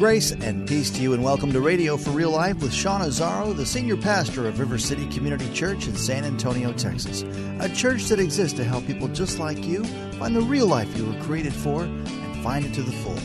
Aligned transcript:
Grace 0.00 0.30
and 0.30 0.66
peace 0.66 0.88
to 0.88 1.02
you, 1.02 1.12
and 1.12 1.22
welcome 1.22 1.52
to 1.52 1.60
Radio 1.60 1.98
for 1.98 2.08
Real 2.12 2.30
Life 2.30 2.62
with 2.62 2.72
Sean 2.72 3.02
Azzaro, 3.02 3.54
the 3.54 3.66
senior 3.66 3.98
pastor 3.98 4.48
of 4.48 4.58
River 4.58 4.78
City 4.78 5.06
Community 5.08 5.52
Church 5.52 5.86
in 5.88 5.94
San 5.94 6.24
Antonio, 6.24 6.72
Texas. 6.72 7.20
A 7.60 7.68
church 7.68 8.04
that 8.04 8.18
exists 8.18 8.56
to 8.56 8.64
help 8.64 8.86
people 8.86 9.08
just 9.08 9.38
like 9.38 9.62
you 9.62 9.84
find 10.14 10.34
the 10.34 10.40
real 10.40 10.66
life 10.66 10.96
you 10.96 11.04
were 11.04 11.20
created 11.20 11.52
for 11.52 11.82
and 11.82 12.42
find 12.42 12.64
it 12.64 12.72
to 12.72 12.82
the 12.82 12.92
full. 12.92 13.18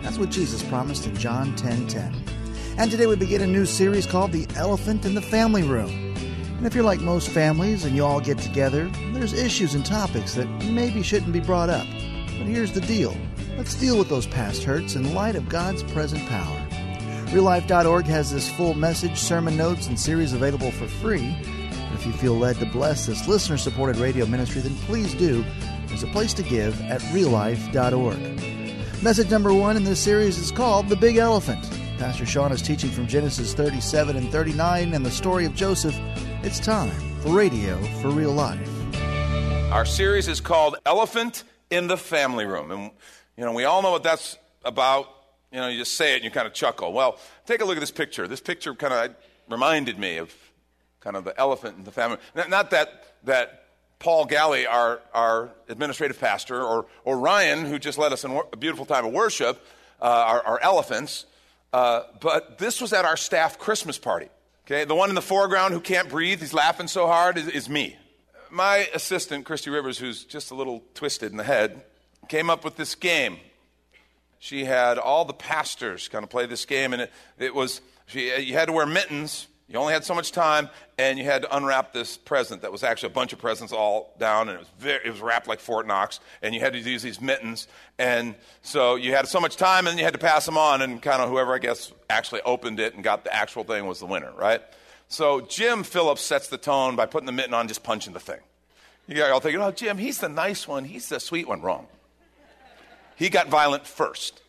That's 0.00 0.16
what 0.16 0.30
Jesus 0.30 0.62
promised 0.62 1.06
in 1.06 1.14
John 1.16 1.54
10 1.54 1.86
10. 1.88 2.24
And 2.78 2.90
today 2.90 3.06
we 3.06 3.16
begin 3.16 3.42
a 3.42 3.46
new 3.46 3.66
series 3.66 4.06
called 4.06 4.32
The 4.32 4.46
Elephant 4.56 5.04
in 5.04 5.14
the 5.14 5.20
Family 5.20 5.62
Room. 5.62 5.90
And 6.56 6.66
if 6.66 6.74
you're 6.74 6.82
like 6.82 7.00
most 7.00 7.28
families 7.28 7.84
and 7.84 7.94
you 7.94 8.06
all 8.06 8.22
get 8.22 8.38
together, 8.38 8.90
there's 9.12 9.34
issues 9.34 9.74
and 9.74 9.84
topics 9.84 10.32
that 10.36 10.48
maybe 10.64 11.02
shouldn't 11.02 11.34
be 11.34 11.40
brought 11.40 11.68
up. 11.68 11.86
But 12.38 12.46
here's 12.46 12.72
the 12.72 12.80
deal 12.80 13.14
let's 13.56 13.74
deal 13.74 13.98
with 13.98 14.08
those 14.08 14.26
past 14.26 14.62
hurts 14.62 14.94
in 14.94 15.14
light 15.14 15.36
of 15.36 15.48
God's 15.48 15.82
present 15.82 16.26
power. 16.28 16.58
RealLife.org 17.32 18.04
has 18.06 18.30
this 18.30 18.50
full 18.50 18.74
message, 18.74 19.18
sermon 19.18 19.56
notes, 19.56 19.86
and 19.86 19.98
series 19.98 20.32
available 20.32 20.70
for 20.70 20.86
free. 20.86 21.34
If 21.94 22.04
you 22.06 22.12
feel 22.12 22.34
led 22.34 22.56
to 22.56 22.66
bless 22.66 23.06
this 23.06 23.26
listener 23.26 23.56
supported 23.56 23.96
radio 23.96 24.26
ministry, 24.26 24.60
then 24.60 24.74
please 24.86 25.14
do. 25.14 25.44
There's 25.86 26.02
a 26.02 26.08
place 26.08 26.34
to 26.34 26.42
give 26.42 26.80
at 26.82 27.00
reallife.org. 27.00 28.18
Message 29.02 29.30
number 29.30 29.52
one 29.52 29.76
in 29.76 29.84
this 29.84 30.00
series 30.00 30.38
is 30.38 30.52
called 30.52 30.88
The 30.88 30.96
Big 30.96 31.16
Elephant. 31.16 31.68
Pastor 31.98 32.26
Sean 32.26 32.52
is 32.52 32.62
teaching 32.62 32.90
from 32.90 33.06
Genesis 33.06 33.54
37 33.54 34.16
and 34.16 34.30
39 34.30 34.94
and 34.94 35.06
the 35.06 35.10
story 35.10 35.44
of 35.44 35.54
Joseph. 35.54 35.96
It's 36.42 36.58
time 36.58 36.90
for 37.20 37.30
Radio 37.30 37.82
for 38.00 38.10
Real 38.10 38.32
Life. 38.32 38.68
Our 39.72 39.84
series 39.84 40.28
is 40.28 40.40
called 40.40 40.76
Elephant 40.84 41.44
in 41.70 41.86
the 41.86 41.96
Family 41.96 42.44
Room. 42.44 42.70
And, 42.70 42.90
you 43.42 43.46
know, 43.46 43.54
we 43.54 43.64
all 43.64 43.82
know 43.82 43.90
what 43.90 44.04
that's 44.04 44.38
about. 44.64 45.08
You 45.50 45.58
know, 45.58 45.66
you 45.66 45.76
just 45.76 45.94
say 45.94 46.12
it 46.12 46.16
and 46.18 46.24
you 46.24 46.30
kind 46.30 46.46
of 46.46 46.54
chuckle. 46.54 46.92
Well, 46.92 47.18
take 47.44 47.60
a 47.60 47.64
look 47.64 47.76
at 47.76 47.80
this 47.80 47.90
picture. 47.90 48.28
This 48.28 48.40
picture 48.40 48.72
kind 48.72 48.94
of 48.94 49.16
reminded 49.48 49.98
me 49.98 50.18
of 50.18 50.32
kind 51.00 51.16
of 51.16 51.24
the 51.24 51.36
elephant 51.36 51.76
in 51.76 51.82
the 51.82 51.90
family. 51.90 52.18
Not 52.36 52.70
that, 52.70 53.04
that 53.24 53.64
Paul 53.98 54.26
Galley, 54.26 54.68
our, 54.68 55.00
our 55.12 55.50
administrative 55.68 56.20
pastor, 56.20 56.62
or, 56.62 56.86
or 57.02 57.18
Ryan, 57.18 57.64
who 57.64 57.80
just 57.80 57.98
led 57.98 58.12
us 58.12 58.22
in 58.22 58.30
a 58.30 58.56
beautiful 58.56 58.86
time 58.86 59.04
of 59.04 59.12
worship, 59.12 59.60
uh, 60.00 60.58
elephants, 60.62 61.26
uh, 61.72 62.02
but 62.20 62.58
this 62.58 62.80
was 62.80 62.92
at 62.92 63.04
our 63.04 63.16
staff 63.16 63.58
Christmas 63.58 63.98
party. 63.98 64.28
Okay, 64.66 64.84
the 64.84 64.94
one 64.94 65.08
in 65.08 65.16
the 65.16 65.20
foreground 65.20 65.74
who 65.74 65.80
can't 65.80 66.08
breathe, 66.08 66.38
he's 66.38 66.54
laughing 66.54 66.86
so 66.86 67.08
hard, 67.08 67.36
is, 67.38 67.48
is 67.48 67.68
me. 67.68 67.96
My 68.52 68.88
assistant, 68.94 69.46
Christy 69.46 69.70
Rivers, 69.70 69.98
who's 69.98 70.22
just 70.22 70.52
a 70.52 70.54
little 70.54 70.84
twisted 70.94 71.32
in 71.32 71.38
the 71.38 71.42
head, 71.42 71.82
came 72.28 72.50
up 72.50 72.64
with 72.64 72.76
this 72.76 72.94
game. 72.94 73.38
She 74.38 74.64
had 74.64 74.98
all 74.98 75.24
the 75.24 75.32
pastors 75.32 76.08
kind 76.08 76.24
of 76.24 76.30
play 76.30 76.46
this 76.46 76.64
game, 76.64 76.92
and 76.92 77.02
it, 77.02 77.12
it 77.38 77.54
was 77.54 77.80
she, 78.06 78.36
you 78.40 78.54
had 78.54 78.66
to 78.66 78.72
wear 78.72 78.86
mittens. 78.86 79.46
You 79.68 79.78
only 79.78 79.94
had 79.94 80.04
so 80.04 80.14
much 80.14 80.32
time, 80.32 80.68
and 80.98 81.18
you 81.18 81.24
had 81.24 81.42
to 81.42 81.56
unwrap 81.56 81.94
this 81.94 82.18
present 82.18 82.60
that 82.60 82.70
was 82.70 82.84
actually 82.84 83.06
a 83.06 83.14
bunch 83.14 83.32
of 83.32 83.38
presents 83.38 83.72
all 83.72 84.14
down, 84.18 84.48
and 84.48 84.56
it 84.56 84.58
was 84.58 84.68
very, 84.78 85.06
it 85.06 85.10
was 85.10 85.20
wrapped 85.20 85.46
like 85.46 85.60
Fort 85.60 85.86
Knox, 85.86 86.20
and 86.42 86.54
you 86.54 86.60
had 86.60 86.74
to 86.74 86.78
use 86.78 87.02
these 87.02 87.20
mittens, 87.20 87.68
and 87.98 88.34
so 88.60 88.96
you 88.96 89.14
had 89.14 89.28
so 89.28 89.40
much 89.40 89.56
time, 89.56 89.86
and 89.86 89.98
you 89.98 90.04
had 90.04 90.12
to 90.12 90.18
pass 90.18 90.44
them 90.44 90.58
on, 90.58 90.82
and 90.82 91.00
kind 91.00 91.22
of 91.22 91.30
whoever 91.30 91.54
I 91.54 91.58
guess 91.58 91.92
actually 92.10 92.42
opened 92.42 92.80
it 92.80 92.94
and 92.94 93.02
got 93.02 93.24
the 93.24 93.34
actual 93.34 93.64
thing 93.64 93.86
was 93.86 94.00
the 94.00 94.06
winner, 94.06 94.32
right? 94.36 94.60
So 95.08 95.40
Jim 95.40 95.84
Phillips 95.84 96.20
sets 96.20 96.48
the 96.48 96.58
tone 96.58 96.96
by 96.96 97.06
putting 97.06 97.26
the 97.26 97.32
mitten 97.32 97.54
on, 97.54 97.68
just 97.68 97.82
punching 97.82 98.12
the 98.12 98.20
thing. 98.20 98.40
You 99.06 99.14
got 99.14 99.30
all 99.30 99.40
thinking, 99.40 99.62
oh, 99.62 99.70
Jim, 99.70 99.96
he's 99.96 100.18
the 100.18 100.28
nice 100.28 100.68
one, 100.68 100.84
he's 100.84 101.08
the 101.08 101.20
sweet 101.20 101.48
one. 101.48 101.62
Wrong. 101.62 101.86
He 103.22 103.30
got 103.30 103.46
violent 103.46 103.86
first. 103.86 104.42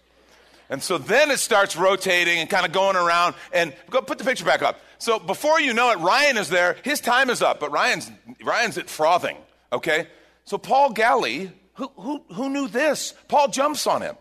And 0.68 0.82
so 0.82 0.98
then 0.98 1.30
it 1.30 1.38
starts 1.38 1.76
rotating 1.76 2.40
and 2.40 2.50
kind 2.50 2.66
of 2.66 2.72
going 2.72 2.96
around. 2.96 3.36
And 3.52 3.72
go 3.92 4.02
put 4.02 4.18
the 4.18 4.24
picture 4.24 4.46
back 4.46 4.64
up. 4.64 4.80
So 4.98 5.20
before 5.20 5.62
you 5.62 5.76
know 5.76 5.92
it, 5.92 6.00
Ryan 6.00 6.38
is 6.38 6.50
there. 6.50 6.78
His 6.82 7.00
time 7.00 7.30
is 7.30 7.44
up, 7.44 7.60
but 7.60 7.72
Ryan's 7.72 8.10
Ryan's 8.44 8.80
at 8.80 8.90
frothing. 8.90 9.38
Okay. 9.72 10.08
So 10.46 10.58
Paul 10.58 10.90
Galley, 10.92 11.52
who 11.76 11.92
who 11.98 12.24
who 12.34 12.50
knew 12.50 12.68
this? 12.68 13.14
Paul 13.28 13.50
jumps 13.50 13.86
on 13.86 14.02
him, 14.02 14.16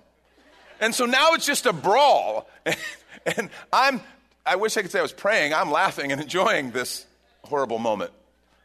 and 0.80 0.94
so 0.94 1.06
now 1.06 1.32
it's 1.32 1.46
just 1.46 1.64
a 1.64 1.72
brawl. 1.72 2.46
And, 2.66 2.76
and 3.36 3.50
I'm 3.72 4.02
I 4.44 4.56
wish 4.56 4.76
I 4.76 4.82
could 4.82 4.90
say 4.90 4.98
I 4.98 5.02
was 5.02 5.14
praying. 5.14 5.54
I'm 5.54 5.70
laughing 5.70 6.12
and 6.12 6.20
enjoying 6.20 6.72
this 6.72 7.06
horrible 7.42 7.78
moment. 7.78 8.10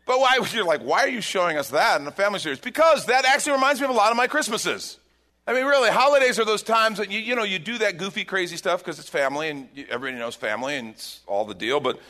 But 0.05 0.19
why 0.19 0.37
you're 0.51 0.65
like, 0.65 0.81
why 0.81 1.05
are 1.05 1.09
you 1.09 1.21
showing 1.21 1.57
us 1.57 1.69
that 1.69 1.97
in 1.99 2.03
the 2.03 2.11
family 2.11 2.39
series? 2.39 2.59
Because 2.59 3.05
that 3.05 3.23
actually 3.23 3.53
reminds 3.53 3.79
me 3.79 3.85
of 3.85 3.91
a 3.91 3.97
lot 3.97 4.11
of 4.11 4.17
my 4.17 4.27
Christmases. 4.27 4.97
I 5.47 5.53
mean, 5.53 5.65
really, 5.65 5.89
holidays 5.89 6.37
are 6.39 6.45
those 6.45 6.61
times 6.61 6.97
that 6.97 7.09
you, 7.09 7.19
you 7.19 7.33
know, 7.33 7.43
you 7.43 7.57
do 7.57 7.77
that 7.77 7.97
goofy, 7.97 8.25
crazy 8.25 8.57
stuff 8.57 8.83
because 8.83 8.99
it's 8.99 9.07
family 9.07 9.47
and 9.47 9.69
you, 9.73 9.85
everybody 9.89 10.19
knows 10.19 10.35
family 10.35 10.75
and 10.75 10.89
it's 10.89 11.21
all 11.25 11.45
the 11.45 11.55
deal. 11.55 11.79
But 11.79 12.01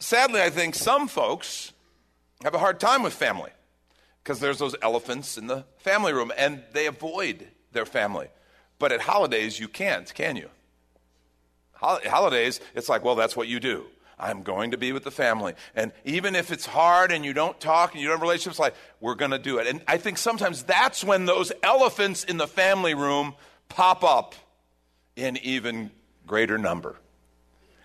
sadly, 0.00 0.42
I 0.42 0.50
think 0.50 0.74
some 0.74 1.08
folks 1.08 1.72
have 2.44 2.54
a 2.54 2.58
hard 2.58 2.78
time 2.78 3.02
with 3.02 3.14
family 3.14 3.50
because 4.22 4.38
there's 4.38 4.58
those 4.58 4.76
elephants 4.82 5.38
in 5.38 5.46
the 5.46 5.64
family 5.78 6.12
room 6.12 6.30
and 6.36 6.62
they 6.72 6.84
avoid 6.84 7.46
their 7.72 7.86
family. 7.86 8.28
But 8.78 8.92
at 8.92 9.00
holidays, 9.00 9.58
you 9.58 9.66
can't, 9.66 10.12
can 10.12 10.36
you? 10.36 10.50
Holidays, 11.72 12.60
it's 12.74 12.90
like, 12.90 13.02
well, 13.02 13.14
that's 13.14 13.34
what 13.34 13.48
you 13.48 13.60
do. 13.60 13.86
I'm 14.18 14.42
going 14.42 14.70
to 14.70 14.78
be 14.78 14.92
with 14.92 15.04
the 15.04 15.10
family. 15.10 15.54
And 15.74 15.92
even 16.04 16.34
if 16.34 16.50
it's 16.50 16.64
hard 16.64 17.12
and 17.12 17.24
you 17.24 17.34
don't 17.34 17.58
talk 17.60 17.92
and 17.92 18.00
you 18.00 18.08
don't 18.08 18.16
have 18.16 18.22
relationships, 18.22 18.58
like, 18.58 18.74
we're 19.00 19.14
going 19.14 19.32
to 19.32 19.38
do 19.38 19.58
it. 19.58 19.66
And 19.66 19.82
I 19.86 19.98
think 19.98 20.16
sometimes 20.16 20.62
that's 20.62 21.04
when 21.04 21.26
those 21.26 21.52
elephants 21.62 22.24
in 22.24 22.38
the 22.38 22.46
family 22.46 22.94
room 22.94 23.34
pop 23.68 24.04
up 24.04 24.34
in 25.16 25.36
even 25.38 25.90
greater 26.26 26.56
number. 26.56 26.96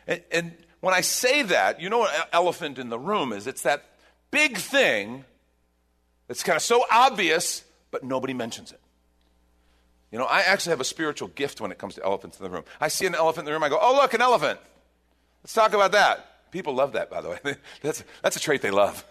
And, 0.07 0.21
and 0.31 0.53
when 0.79 0.93
I 0.93 1.01
say 1.01 1.43
that, 1.43 1.81
you 1.81 1.89
know 1.89 1.99
what 1.99 2.29
elephant 2.31 2.79
in 2.79 2.89
the 2.89 2.99
room 2.99 3.33
is? 3.33 3.45
It's 3.45 3.63
that 3.63 3.83
big 4.31 4.57
thing 4.57 5.25
that's 6.27 6.43
kind 6.43 6.55
of 6.55 6.61
so 6.61 6.85
obvious, 6.89 7.63
but 7.91 8.03
nobody 8.03 8.33
mentions 8.33 8.71
it. 8.71 8.79
You 10.11 10.17
know, 10.17 10.25
I 10.25 10.41
actually 10.41 10.71
have 10.71 10.81
a 10.81 10.85
spiritual 10.85 11.27
gift 11.29 11.61
when 11.61 11.71
it 11.71 11.77
comes 11.77 11.95
to 11.95 12.03
elephants 12.03 12.37
in 12.39 12.43
the 12.43 12.49
room. 12.49 12.63
I 12.79 12.87
see 12.87 13.05
an 13.05 13.15
elephant 13.15 13.41
in 13.41 13.45
the 13.45 13.51
room, 13.51 13.63
I 13.63 13.69
go, 13.69 13.79
oh, 13.81 13.95
look, 13.95 14.13
an 14.13 14.21
elephant. 14.21 14.59
Let's 15.44 15.53
talk 15.53 15.74
about 15.74 15.91
that. 15.94 16.52
People 16.52 16.74
love 16.74 16.94
that, 16.94 17.09
by 17.09 17.22
the 17.22 17.29
way. 17.29 17.40
that's, 17.81 18.03
that's 18.22 18.35
a 18.35 18.40
trait 18.40 18.62
they 18.62 18.72
love. 18.72 19.03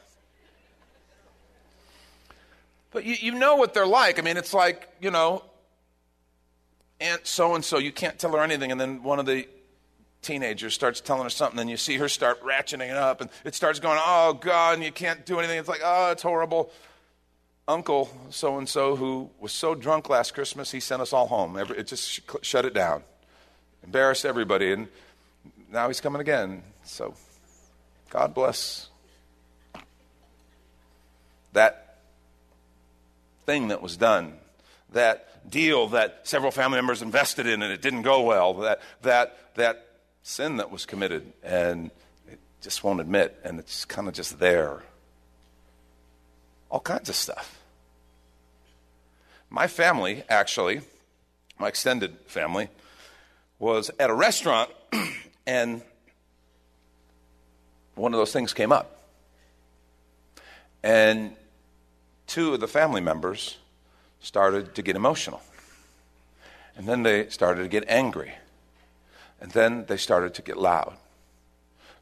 But 2.93 3.05
you, 3.05 3.15
you 3.15 3.33
know 3.33 3.57
what 3.57 3.73
they're 3.75 3.87
like. 3.87 4.19
I 4.19 4.23
mean, 4.23 4.37
it's 4.37 4.53
like, 4.53 4.89
you 5.01 5.11
know, 5.11 5.45
Aunt 7.01 7.27
so 7.27 7.55
and 7.55 7.65
so, 7.65 7.79
you 7.79 7.93
can't 7.93 8.19
tell 8.19 8.33
her 8.33 8.43
anything, 8.43 8.71
and 8.71 8.81
then 8.81 9.03
one 9.03 9.19
of 9.19 9.25
the 9.25 9.49
teenagers 10.21 10.75
starts 10.75 11.01
telling 11.01 11.23
her 11.23 11.31
something, 11.31 11.59
and 11.59 11.71
you 11.71 11.79
see 11.79 11.97
her 11.97 12.09
start 12.09 12.43
ratcheting 12.43 12.91
it 12.91 12.97
up, 12.97 13.23
and 13.23 13.31
it 13.45 13.55
starts 13.55 13.81
going, 13.81 13.99
oh, 14.01 14.35
God, 14.35 14.75
and 14.75 14.85
you 14.85 14.93
can't 14.93 15.25
do 15.25 15.39
anything. 15.39 15.59
It's 15.59 15.69
like, 15.69 15.81
oh, 15.83 16.11
it's 16.11 16.23
horrible. 16.23 16.71
Uncle 17.67 18.11
so 18.31 18.59
and 18.59 18.69
so, 18.69 18.97
who 18.97 19.31
was 19.38 19.53
so 19.53 19.75
drunk 19.75 20.11
last 20.11 20.35
Christmas, 20.35 20.71
he 20.73 20.81
sent 20.81 21.00
us 21.00 21.12
all 21.12 21.26
home. 21.26 21.56
It 21.56 21.87
just 21.87 22.09
sh- 22.09 22.21
shut 22.43 22.65
it 22.65 22.75
down, 22.75 23.03
embarrassed 23.83 24.26
everybody. 24.26 24.73
And 24.73 24.88
now 25.72 25.88
he's 25.88 26.00
coming 26.00 26.20
again. 26.20 26.62
So 26.84 27.14
God 28.11 28.34
bless 28.34 28.88
that 31.52 31.99
thing 33.46 33.69
that 33.69 33.82
was 33.82 33.96
done, 33.96 34.34
that 34.93 35.49
deal 35.50 35.88
that 35.88 36.20
several 36.25 36.50
family 36.50 36.76
members 36.76 37.02
invested 37.02 37.46
in 37.46 37.62
and 37.62 37.72
it 37.72 37.82
didn't 37.82 38.02
go 38.02 38.22
well, 38.22 38.55
that, 38.55 38.81
that, 39.02 39.55
that 39.55 39.87
sin 40.22 40.58
that 40.58 40.70
was 40.70 40.87
committed 40.87 41.32
and 41.43 41.90
it 42.31 42.38
just 42.61 42.84
won't 42.84 43.00
admit 43.00 43.38
and 43.44 43.58
it's 43.58 43.84
kind 43.84 44.08
of 44.08 44.14
just 44.14 44.38
there. 44.38 44.82
All 46.70 46.81
kinds 46.81 47.08
of 47.08 47.16
stuff. 47.16 47.58
My 49.49 49.66
family, 49.66 50.23
actually, 50.28 50.82
my 51.58 51.69
extended 51.69 52.16
family, 52.26 52.69
was 53.58 53.90
at 53.99 54.08
a 54.08 54.14
restaurant 54.14 54.70
and 55.46 55.82
one 57.94 58.14
of 58.14 58.19
those 58.19 58.32
things 58.32 58.52
came 58.54 58.72
up. 58.72 58.98
And 60.82 61.34
two 62.26 62.54
of 62.54 62.60
the 62.60 62.69
family 62.69 63.00
members 63.00 63.58
started 64.20 64.75
to 64.75 64.82
get 64.82 64.96
emotional. 64.96 65.42
And 66.76 66.87
then 66.87 67.02
they 67.02 67.28
started 67.28 67.62
to 67.62 67.69
get 67.69 67.84
angry. 67.88 68.32
And 69.40 69.50
then 69.52 69.84
they 69.87 69.96
started 69.96 70.34
to 70.34 70.42
get 70.42 70.56
loud. 70.56 70.96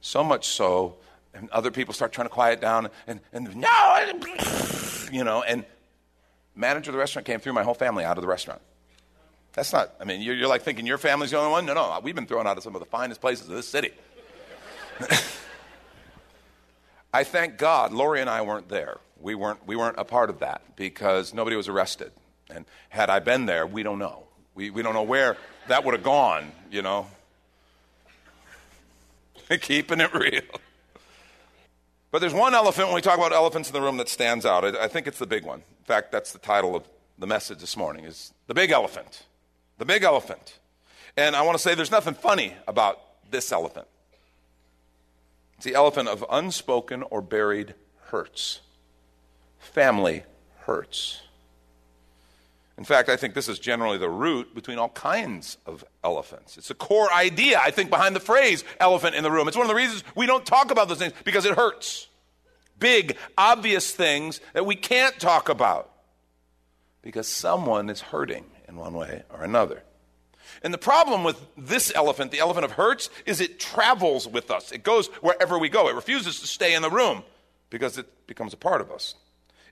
So 0.00 0.22
much 0.22 0.46
so, 0.46 0.96
and 1.34 1.50
other 1.50 1.70
people 1.70 1.94
start 1.94 2.12
trying 2.12 2.26
to 2.26 2.32
quiet 2.32 2.60
down 2.60 2.88
and, 3.06 3.20
and 3.32 3.56
no, 3.56 4.12
you 5.10 5.24
know, 5.24 5.42
and 5.42 5.64
manager 6.54 6.90
of 6.90 6.94
the 6.94 6.98
restaurant 6.98 7.26
came 7.26 7.40
through 7.40 7.52
my 7.52 7.62
whole 7.62 7.74
family 7.74 8.04
out 8.04 8.16
of 8.16 8.22
the 8.22 8.28
restaurant. 8.28 8.60
That's 9.58 9.72
not, 9.72 9.92
I 10.00 10.04
mean, 10.04 10.22
you're, 10.22 10.36
you're 10.36 10.46
like 10.46 10.62
thinking 10.62 10.86
your 10.86 10.98
family's 10.98 11.32
the 11.32 11.38
only 11.38 11.50
one? 11.50 11.66
No, 11.66 11.74
no, 11.74 11.98
we've 12.00 12.14
been 12.14 12.28
thrown 12.28 12.46
out 12.46 12.56
of 12.56 12.62
some 12.62 12.76
of 12.76 12.80
the 12.80 12.86
finest 12.86 13.20
places 13.20 13.48
in 13.48 13.56
this 13.56 13.66
city. 13.66 13.90
I 17.12 17.24
thank 17.24 17.58
God 17.58 17.92
Lori 17.92 18.20
and 18.20 18.30
I 18.30 18.42
weren't 18.42 18.68
there. 18.68 18.98
We 19.20 19.34
weren't, 19.34 19.66
we 19.66 19.74
weren't 19.74 19.98
a 19.98 20.04
part 20.04 20.30
of 20.30 20.38
that 20.38 20.62
because 20.76 21.34
nobody 21.34 21.56
was 21.56 21.66
arrested. 21.66 22.12
And 22.48 22.66
had 22.90 23.10
I 23.10 23.18
been 23.18 23.46
there, 23.46 23.66
we 23.66 23.82
don't 23.82 23.98
know. 23.98 24.28
We, 24.54 24.70
we 24.70 24.82
don't 24.82 24.94
know 24.94 25.02
where 25.02 25.36
that 25.66 25.84
would 25.84 25.94
have 25.94 26.04
gone, 26.04 26.52
you 26.70 26.82
know. 26.82 27.08
Keeping 29.60 30.00
it 30.00 30.14
real. 30.14 30.42
But 32.12 32.20
there's 32.20 32.32
one 32.32 32.54
elephant 32.54 32.86
when 32.86 32.94
we 32.94 33.00
talk 33.00 33.18
about 33.18 33.32
elephants 33.32 33.68
in 33.68 33.72
the 33.72 33.82
room 33.82 33.96
that 33.96 34.08
stands 34.08 34.46
out. 34.46 34.64
I, 34.64 34.84
I 34.84 34.86
think 34.86 35.08
it's 35.08 35.18
the 35.18 35.26
big 35.26 35.44
one. 35.44 35.58
In 35.80 35.84
fact, 35.84 36.12
that's 36.12 36.32
the 36.32 36.38
title 36.38 36.76
of 36.76 36.84
the 37.18 37.26
message 37.26 37.58
this 37.58 37.76
morning 37.76 38.04
is 38.04 38.32
the 38.46 38.54
big 38.54 38.70
elephant. 38.70 39.24
The 39.78 39.84
big 39.84 40.02
elephant. 40.02 40.58
And 41.16 41.34
I 41.34 41.42
want 41.42 41.56
to 41.56 41.62
say 41.62 41.74
there's 41.74 41.90
nothing 41.90 42.14
funny 42.14 42.54
about 42.66 43.00
this 43.30 43.50
elephant. 43.52 43.86
It's 45.56 45.64
the 45.64 45.74
elephant 45.74 46.08
of 46.08 46.24
unspoken 46.30 47.02
or 47.10 47.22
buried 47.22 47.74
hurts. 48.06 48.60
Family 49.58 50.24
hurts. 50.60 51.22
In 52.76 52.84
fact, 52.84 53.08
I 53.08 53.16
think 53.16 53.34
this 53.34 53.48
is 53.48 53.58
generally 53.58 53.98
the 53.98 54.08
root 54.08 54.54
between 54.54 54.78
all 54.78 54.90
kinds 54.90 55.58
of 55.66 55.84
elephants. 56.04 56.56
It's 56.56 56.70
a 56.70 56.76
core 56.76 57.12
idea, 57.12 57.58
I 57.60 57.72
think, 57.72 57.90
behind 57.90 58.14
the 58.14 58.20
phrase 58.20 58.62
elephant 58.78 59.16
in 59.16 59.24
the 59.24 59.32
room. 59.32 59.48
It's 59.48 59.56
one 59.56 59.66
of 59.66 59.68
the 59.68 59.74
reasons 59.74 60.04
we 60.14 60.26
don't 60.26 60.46
talk 60.46 60.70
about 60.70 60.86
those 60.88 60.98
things 60.98 61.12
because 61.24 61.44
it 61.44 61.56
hurts. 61.56 62.06
Big, 62.78 63.16
obvious 63.36 63.90
things 63.90 64.40
that 64.52 64.64
we 64.64 64.76
can't 64.76 65.18
talk 65.18 65.48
about 65.48 65.90
because 67.02 67.26
someone 67.26 67.90
is 67.90 68.00
hurting 68.00 68.44
in 68.68 68.76
one 68.76 68.94
way 68.94 69.22
or 69.32 69.42
another. 69.42 69.82
And 70.62 70.72
the 70.72 70.78
problem 70.78 71.24
with 71.24 71.40
this 71.56 71.92
elephant, 71.94 72.30
the 72.30 72.38
elephant 72.40 72.64
of 72.64 72.72
hurts, 72.72 73.10
is 73.26 73.40
it 73.40 73.60
travels 73.60 74.26
with 74.26 74.50
us. 74.50 74.72
It 74.72 74.82
goes 74.82 75.08
wherever 75.20 75.58
we 75.58 75.68
go. 75.68 75.88
It 75.88 75.94
refuses 75.94 76.40
to 76.40 76.46
stay 76.46 76.74
in 76.74 76.82
the 76.82 76.90
room 76.90 77.22
because 77.70 77.98
it 77.98 78.26
becomes 78.26 78.52
a 78.52 78.56
part 78.56 78.80
of 78.80 78.90
us. 78.90 79.14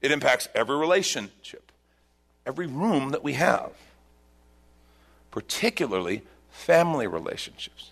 It 0.02 0.12
impacts 0.12 0.48
every 0.54 0.76
relationship, 0.76 1.72
every 2.44 2.66
room 2.66 3.10
that 3.10 3.24
we 3.24 3.32
have, 3.34 3.72
particularly 5.30 6.22
family 6.50 7.06
relationships. 7.06 7.90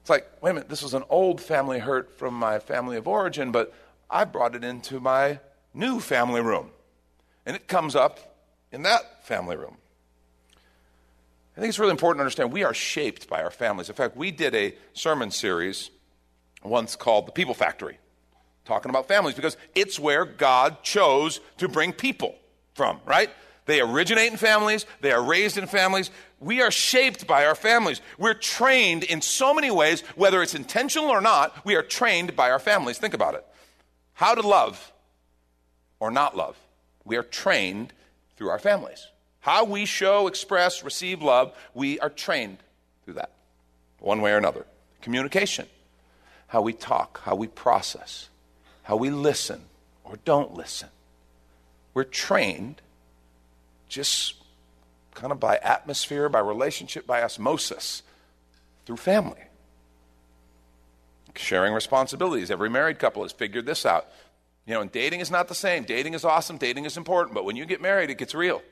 It's 0.00 0.10
like, 0.10 0.26
wait 0.42 0.50
a 0.50 0.54
minute, 0.54 0.68
this 0.68 0.82
was 0.82 0.92
an 0.92 1.04
old 1.08 1.40
family 1.40 1.78
hurt 1.78 2.18
from 2.18 2.34
my 2.34 2.58
family 2.58 2.96
of 2.96 3.08
origin, 3.08 3.52
but 3.52 3.72
I 4.10 4.24
brought 4.24 4.54
it 4.54 4.62
into 4.62 5.00
my 5.00 5.38
new 5.72 6.00
family 6.00 6.42
room. 6.42 6.70
And 7.46 7.56
it 7.56 7.68
comes 7.68 7.96
up 7.96 8.36
in 8.70 8.82
that 8.82 9.26
family 9.26 9.56
room. 9.56 9.76
I 11.56 11.60
think 11.60 11.68
it's 11.68 11.78
really 11.78 11.92
important 11.92 12.18
to 12.18 12.22
understand 12.22 12.52
we 12.52 12.64
are 12.64 12.74
shaped 12.74 13.28
by 13.28 13.42
our 13.42 13.50
families. 13.50 13.88
In 13.88 13.94
fact, 13.94 14.16
we 14.16 14.30
did 14.30 14.54
a 14.54 14.74
sermon 14.92 15.30
series 15.30 15.90
once 16.64 16.96
called 16.96 17.26
The 17.26 17.32
People 17.32 17.54
Factory, 17.54 17.98
talking 18.64 18.90
about 18.90 19.06
families 19.06 19.36
because 19.36 19.56
it's 19.74 19.98
where 19.98 20.24
God 20.24 20.82
chose 20.82 21.40
to 21.58 21.68
bring 21.68 21.92
people 21.92 22.34
from, 22.74 22.98
right? 23.06 23.30
They 23.66 23.80
originate 23.80 24.32
in 24.32 24.36
families, 24.36 24.84
they 25.00 25.12
are 25.12 25.22
raised 25.22 25.56
in 25.56 25.66
families. 25.66 26.10
We 26.40 26.60
are 26.60 26.70
shaped 26.70 27.26
by 27.26 27.46
our 27.46 27.54
families. 27.54 28.02
We're 28.18 28.34
trained 28.34 29.04
in 29.04 29.22
so 29.22 29.54
many 29.54 29.70
ways, 29.70 30.02
whether 30.16 30.42
it's 30.42 30.54
intentional 30.54 31.08
or 31.08 31.22
not, 31.22 31.64
we 31.64 31.74
are 31.76 31.82
trained 31.82 32.36
by 32.36 32.50
our 32.50 32.58
families. 32.58 32.98
Think 32.98 33.14
about 33.14 33.34
it. 33.34 33.46
How 34.12 34.34
to 34.34 34.46
love 34.46 34.92
or 36.00 36.10
not 36.10 36.36
love. 36.36 36.58
We 37.04 37.16
are 37.16 37.22
trained 37.22 37.94
through 38.36 38.50
our 38.50 38.58
families. 38.58 39.06
How 39.44 39.64
we 39.64 39.84
show, 39.84 40.26
express, 40.26 40.82
receive 40.82 41.20
love, 41.20 41.54
we 41.74 42.00
are 42.00 42.08
trained 42.08 42.56
through 43.04 43.14
that, 43.14 43.30
one 43.98 44.22
way 44.22 44.32
or 44.32 44.38
another. 44.38 44.64
Communication, 45.02 45.66
how 46.46 46.62
we 46.62 46.72
talk, 46.72 47.20
how 47.24 47.34
we 47.34 47.46
process, 47.48 48.30
how 48.84 48.96
we 48.96 49.10
listen 49.10 49.60
or 50.02 50.16
don't 50.24 50.54
listen. 50.54 50.88
We're 51.92 52.04
trained 52.04 52.80
just 53.86 54.36
kind 55.12 55.30
of 55.30 55.40
by 55.40 55.58
atmosphere, 55.58 56.30
by 56.30 56.38
relationship, 56.38 57.06
by 57.06 57.22
osmosis 57.22 58.02
through 58.86 58.96
family. 58.96 59.42
Sharing 61.36 61.74
responsibilities. 61.74 62.50
Every 62.50 62.70
married 62.70 62.98
couple 62.98 63.24
has 63.24 63.32
figured 63.32 63.66
this 63.66 63.84
out. 63.84 64.06
You 64.64 64.72
know, 64.72 64.80
and 64.80 64.90
dating 64.90 65.20
is 65.20 65.30
not 65.30 65.48
the 65.48 65.54
same. 65.54 65.84
Dating 65.84 66.14
is 66.14 66.24
awesome, 66.24 66.56
dating 66.56 66.86
is 66.86 66.96
important, 66.96 67.34
but 67.34 67.44
when 67.44 67.56
you 67.56 67.66
get 67.66 67.82
married, 67.82 68.08
it 68.08 68.16
gets 68.16 68.34
real. 68.34 68.62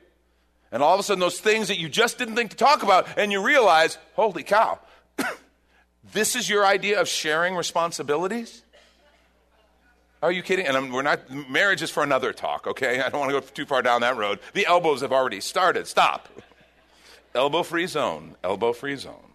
And 0.73 0.81
all 0.81 0.95
of 0.95 0.99
a 0.99 1.03
sudden, 1.03 1.19
those 1.19 1.39
things 1.39 1.67
that 1.67 1.77
you 1.77 1.87
just 1.87 2.17
didn't 2.17 2.35
think 2.35 2.49
to 2.49 2.57
talk 2.57 2.81
about, 2.81 3.07
and 3.15 3.31
you 3.31 3.45
realize, 3.45 3.99
holy 4.15 4.41
cow, 4.41 4.79
this 6.13 6.35
is 6.35 6.49
your 6.49 6.65
idea 6.65 6.99
of 6.99 7.07
sharing 7.07 7.55
responsibilities? 7.55 8.63
Are 10.23 10.31
you 10.31 10.41
kidding? 10.41 10.65
And 10.65 10.75
I'm, 10.75 10.91
we're 10.91 11.03
not, 11.03 11.29
marriage 11.29 11.83
is 11.83 11.91
for 11.91 12.01
another 12.01 12.33
talk, 12.33 12.65
okay? 12.65 12.99
I 13.01 13.09
don't 13.09 13.19
want 13.19 13.31
to 13.31 13.39
go 13.39 13.45
too 13.45 13.67
far 13.67 13.83
down 13.83 14.01
that 14.01 14.17
road. 14.17 14.39
The 14.53 14.65
elbows 14.65 15.01
have 15.01 15.11
already 15.11 15.41
started. 15.41 15.85
Stop. 15.85 16.27
elbow 17.35 17.61
free 17.61 17.85
zone, 17.85 18.35
elbow 18.43 18.73
free 18.73 18.95
zone. 18.95 19.33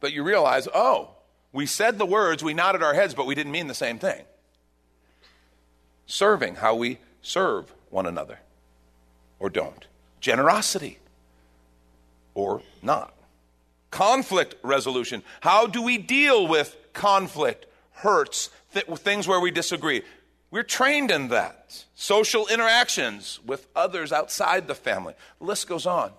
But 0.00 0.14
you 0.14 0.22
realize, 0.22 0.66
oh, 0.72 1.10
we 1.52 1.66
said 1.66 1.98
the 1.98 2.06
words, 2.06 2.42
we 2.42 2.54
nodded 2.54 2.82
our 2.82 2.94
heads, 2.94 3.12
but 3.12 3.26
we 3.26 3.34
didn't 3.34 3.52
mean 3.52 3.66
the 3.66 3.74
same 3.74 3.98
thing. 3.98 4.24
Serving, 6.06 6.54
how 6.54 6.74
we 6.74 7.00
serve 7.20 7.70
one 7.90 8.06
another 8.06 8.38
or 9.38 9.50
don't. 9.50 9.86
Generosity 10.20 10.98
or 12.34 12.62
not. 12.82 13.14
Conflict 13.90 14.54
resolution. 14.62 15.22
How 15.40 15.66
do 15.66 15.82
we 15.82 15.98
deal 15.98 16.46
with 16.46 16.76
conflict, 16.92 17.66
hurts, 17.92 18.50
th- 18.72 18.86
things 18.98 19.26
where 19.26 19.40
we 19.40 19.50
disagree? 19.50 20.02
We're 20.50 20.62
trained 20.62 21.10
in 21.10 21.28
that. 21.28 21.84
Social 21.94 22.46
interactions 22.48 23.40
with 23.44 23.66
others 23.74 24.12
outside 24.12 24.66
the 24.66 24.74
family. 24.74 25.14
The 25.38 25.46
list 25.46 25.68
goes 25.68 25.86
on. 25.86 26.12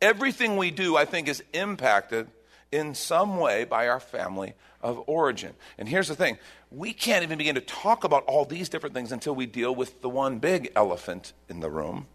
Everything 0.00 0.56
we 0.56 0.70
do, 0.70 0.96
I 0.96 1.04
think, 1.04 1.28
is 1.28 1.42
impacted 1.52 2.28
in 2.72 2.94
some 2.94 3.36
way 3.36 3.64
by 3.64 3.86
our 3.86 4.00
family 4.00 4.54
of 4.80 5.00
origin. 5.06 5.52
And 5.78 5.88
here's 5.88 6.08
the 6.08 6.16
thing 6.16 6.38
we 6.70 6.92
can't 6.92 7.22
even 7.22 7.38
begin 7.38 7.54
to 7.54 7.60
talk 7.60 8.02
about 8.02 8.24
all 8.24 8.44
these 8.44 8.68
different 8.68 8.94
things 8.94 9.12
until 9.12 9.34
we 9.34 9.46
deal 9.46 9.74
with 9.74 10.00
the 10.00 10.08
one 10.08 10.38
big 10.38 10.72
elephant 10.74 11.34
in 11.48 11.60
the 11.60 11.70
room, 11.70 12.06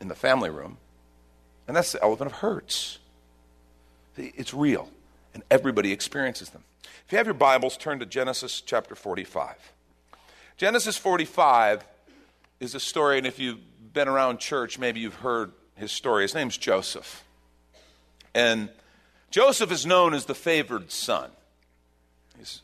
in 0.00 0.08
the 0.08 0.14
family 0.14 0.50
room, 0.50 0.76
and 1.66 1.76
that's 1.76 1.92
the 1.92 2.02
elephant 2.02 2.30
of 2.30 2.38
hurts. 2.38 2.98
It's 4.16 4.54
real, 4.54 4.88
and 5.34 5.42
everybody 5.50 5.92
experiences 5.92 6.50
them. 6.50 6.62
If 7.06 7.12
you 7.12 7.18
have 7.18 7.26
your 7.26 7.34
Bibles, 7.34 7.76
turn 7.76 7.98
to 7.98 8.06
Genesis 8.06 8.60
chapter 8.60 8.94
45. 8.94 9.72
Genesis 10.56 10.96
45 10.96 11.84
is 12.60 12.74
a 12.74 12.80
story, 12.80 13.18
and 13.18 13.26
if 13.26 13.38
you've 13.38 13.58
been 13.92 14.08
around 14.08 14.38
church, 14.38 14.78
maybe 14.78 15.00
you've 15.00 15.16
heard 15.16 15.52
his 15.74 15.92
story. 15.92 16.22
His 16.22 16.34
name's 16.34 16.56
Joseph. 16.56 17.24
And 18.34 18.70
Joseph 19.36 19.70
is 19.70 19.84
known 19.84 20.14
as 20.14 20.24
the 20.24 20.34
favored 20.34 20.90
son. 20.90 21.30
He's, 22.38 22.62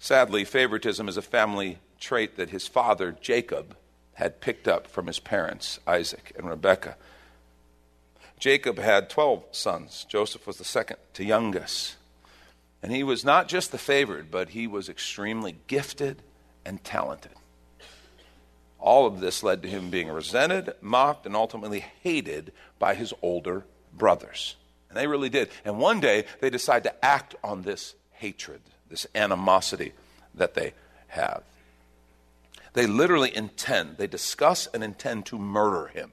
sadly, 0.00 0.44
favoritism 0.44 1.08
is 1.08 1.16
a 1.16 1.22
family 1.22 1.78
trait 2.00 2.36
that 2.36 2.50
his 2.50 2.66
father, 2.66 3.16
Jacob, 3.20 3.76
had 4.14 4.40
picked 4.40 4.66
up 4.66 4.88
from 4.88 5.06
his 5.06 5.20
parents, 5.20 5.78
Isaac 5.86 6.32
and 6.36 6.50
Rebekah. 6.50 6.96
Jacob 8.40 8.80
had 8.80 9.08
12 9.08 9.44
sons. 9.52 10.04
Joseph 10.08 10.48
was 10.48 10.56
the 10.56 10.64
second 10.64 10.96
to 11.14 11.24
youngest. 11.24 11.94
And 12.82 12.90
he 12.90 13.04
was 13.04 13.24
not 13.24 13.46
just 13.46 13.70
the 13.70 13.78
favored, 13.78 14.32
but 14.32 14.48
he 14.48 14.66
was 14.66 14.88
extremely 14.88 15.58
gifted 15.68 16.24
and 16.66 16.82
talented. 16.82 17.34
All 18.80 19.06
of 19.06 19.20
this 19.20 19.44
led 19.44 19.62
to 19.62 19.68
him 19.68 19.90
being 19.90 20.08
resented, 20.08 20.74
mocked, 20.80 21.24
and 21.24 21.36
ultimately 21.36 21.84
hated 22.02 22.50
by 22.80 22.96
his 22.96 23.14
older 23.22 23.64
brothers. 23.96 24.56
And 24.90 24.98
they 24.98 25.06
really 25.06 25.30
did. 25.30 25.48
And 25.64 25.78
one 25.78 26.00
day 26.00 26.24
they 26.40 26.50
decide 26.50 26.82
to 26.84 27.04
act 27.04 27.34
on 27.42 27.62
this 27.62 27.94
hatred, 28.10 28.60
this 28.90 29.06
animosity 29.14 29.92
that 30.34 30.54
they 30.54 30.74
have. 31.08 31.42
They 32.72 32.86
literally 32.86 33.34
intend, 33.34 33.96
they 33.96 34.06
discuss 34.06 34.66
and 34.66 34.84
intend 34.84 35.26
to 35.26 35.38
murder 35.38 35.88
him. 35.88 36.12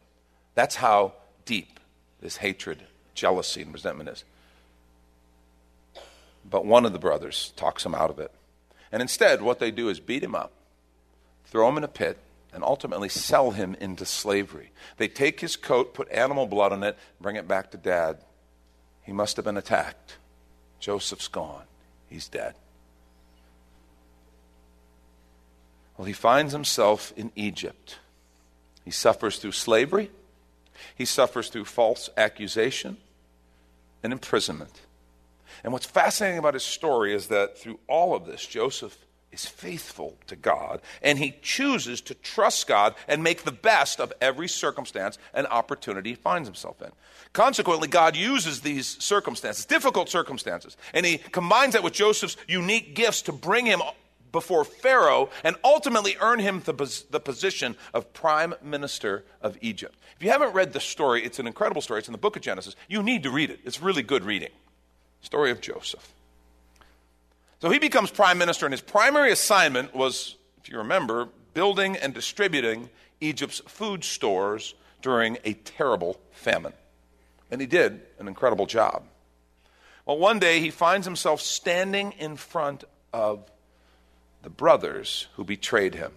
That's 0.55 0.75
how 0.75 1.13
deep 1.45 1.79
this 2.21 2.37
hatred, 2.37 2.83
jealousy, 3.13 3.61
and 3.61 3.73
resentment 3.73 4.09
is. 4.09 4.23
But 6.49 6.65
one 6.65 6.85
of 6.85 6.93
the 6.93 6.99
brothers 6.99 7.51
talks 7.55 7.85
him 7.85 7.93
out 7.93 8.09
of 8.09 8.19
it. 8.19 8.31
And 8.91 9.01
instead, 9.01 9.41
what 9.41 9.59
they 9.59 9.69
do 9.69 9.89
is 9.89 9.99
beat 9.99 10.23
him 10.23 10.33
up, 10.33 10.51
throw 11.45 11.67
him 11.67 11.77
in 11.77 11.83
a 11.83 11.89
pit, 11.89 12.17
and 12.53 12.63
ultimately 12.63 13.09
sell 13.09 13.51
him 13.51 13.75
into 13.79 14.05
slavery. 14.05 14.71
They 14.97 15.07
take 15.07 15.41
his 15.41 15.55
coat, 15.55 15.93
put 15.93 16.09
animal 16.09 16.47
blood 16.47 16.71
on 16.71 16.83
it, 16.83 16.97
bring 17.19 17.35
it 17.35 17.47
back 17.47 17.71
to 17.71 17.77
dad. 17.77 18.17
He 19.07 19.13
must 19.13 19.37
have 19.37 19.45
been 19.45 19.55
attacked. 19.55 20.17
Joseph's 20.81 21.29
gone. 21.29 21.63
He's 22.09 22.27
dead. 22.27 22.55
Well, 25.97 26.05
he 26.05 26.13
finds 26.13 26.51
himself 26.51 27.13
in 27.15 27.31
Egypt. 27.33 27.99
He 28.83 28.91
suffers 28.91 29.39
through 29.39 29.53
slavery, 29.53 30.11
he 30.93 31.05
suffers 31.05 31.47
through 31.47 31.65
false 31.65 32.09
accusation 32.17 32.97
and 34.03 34.11
imprisonment. 34.11 34.81
And 35.63 35.71
what's 35.71 35.85
fascinating 35.85 36.37
about 36.37 36.53
his 36.53 36.63
story 36.63 37.13
is 37.13 37.27
that 37.27 37.57
through 37.57 37.79
all 37.87 38.13
of 38.13 38.25
this, 38.25 38.45
Joseph 38.45 38.97
is 39.31 39.45
faithful 39.45 40.17
to 40.27 40.35
God 40.35 40.81
and 41.01 41.19
he 41.19 41.35
chooses 41.41 42.01
to 42.01 42.13
trust 42.15 42.67
God 42.67 42.95
and 43.07 43.23
make 43.23 43.43
the 43.43 43.51
best 43.51 43.99
of 43.99 44.13
every 44.21 44.47
circumstance 44.47 45.17
and 45.33 45.45
opportunity 45.47 46.11
he 46.11 46.15
finds 46.15 46.47
himself 46.47 46.81
in. 46.81 46.91
Consequently, 47.33 47.87
God 47.87 48.15
uses 48.15 48.61
these 48.61 49.01
circumstances, 49.03 49.65
difficult 49.65 50.09
circumstances, 50.09 50.77
and 50.93 51.05
he 51.05 51.17
combines 51.17 51.73
that 51.73 51.83
with 51.83 51.93
Joseph's 51.93 52.37
unique 52.47 52.95
gifts 52.95 53.21
to 53.23 53.31
bring 53.31 53.65
him 53.65 53.81
before 54.31 54.63
Pharaoh 54.63 55.29
and 55.43 55.55
ultimately 55.63 56.15
earn 56.19 56.39
him 56.39 56.61
the, 56.65 57.03
the 57.09 57.19
position 57.19 57.75
of 57.93 58.13
prime 58.13 58.53
minister 58.61 59.23
of 59.41 59.57
Egypt. 59.61 59.95
If 60.15 60.23
you 60.23 60.29
haven't 60.31 60.53
read 60.53 60.73
the 60.73 60.79
story, 60.79 61.23
it's 61.23 61.39
an 61.39 61.47
incredible 61.47 61.81
story. 61.81 61.99
It's 61.99 62.07
in 62.07 62.11
the 62.11 62.17
book 62.17 62.35
of 62.35 62.41
Genesis. 62.41 62.75
You 62.87 63.03
need 63.03 63.23
to 63.23 63.31
read 63.31 63.49
it, 63.49 63.59
it's 63.63 63.81
really 63.81 64.03
good 64.03 64.23
reading. 64.23 64.51
Story 65.21 65.51
of 65.51 65.61
Joseph. 65.61 66.13
So 67.59 67.69
he 67.69 67.79
becomes 67.79 68.11
prime 68.11 68.37
minister, 68.37 68.65
and 68.65 68.73
his 68.73 68.81
primary 68.81 69.31
assignment 69.31 69.95
was, 69.95 70.35
if 70.61 70.69
you 70.69 70.77
remember, 70.77 71.27
building 71.53 71.95
and 71.95 72.13
distributing 72.13 72.89
Egypt's 73.19 73.59
food 73.61 74.03
stores 74.03 74.75
during 75.01 75.37
a 75.43 75.53
terrible 75.53 76.19
famine. 76.31 76.73
And 77.49 77.59
he 77.59 77.67
did 77.67 78.01
an 78.19 78.27
incredible 78.27 78.67
job. 78.67 79.03
Well, 80.05 80.19
one 80.19 80.39
day 80.39 80.59
he 80.59 80.69
finds 80.69 81.07
himself 81.07 81.41
standing 81.41 82.13
in 82.13 82.35
front 82.35 82.83
of 83.11 83.49
the 84.43 84.49
brothers 84.49 85.27
who 85.35 85.43
betrayed 85.43 85.95
him. 85.95 86.11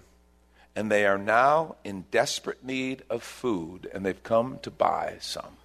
And 0.77 0.91
they 0.91 1.07
are 1.07 1.19
now 1.19 1.77
in 1.83 2.05
desperate 2.11 2.63
need 2.65 3.03
of 3.11 3.23
food, 3.23 3.91
and 3.93 4.07
they've 4.07 4.23
come 4.23 4.59
to 4.63 4.71
buy 4.71 5.17
some. 5.21 5.57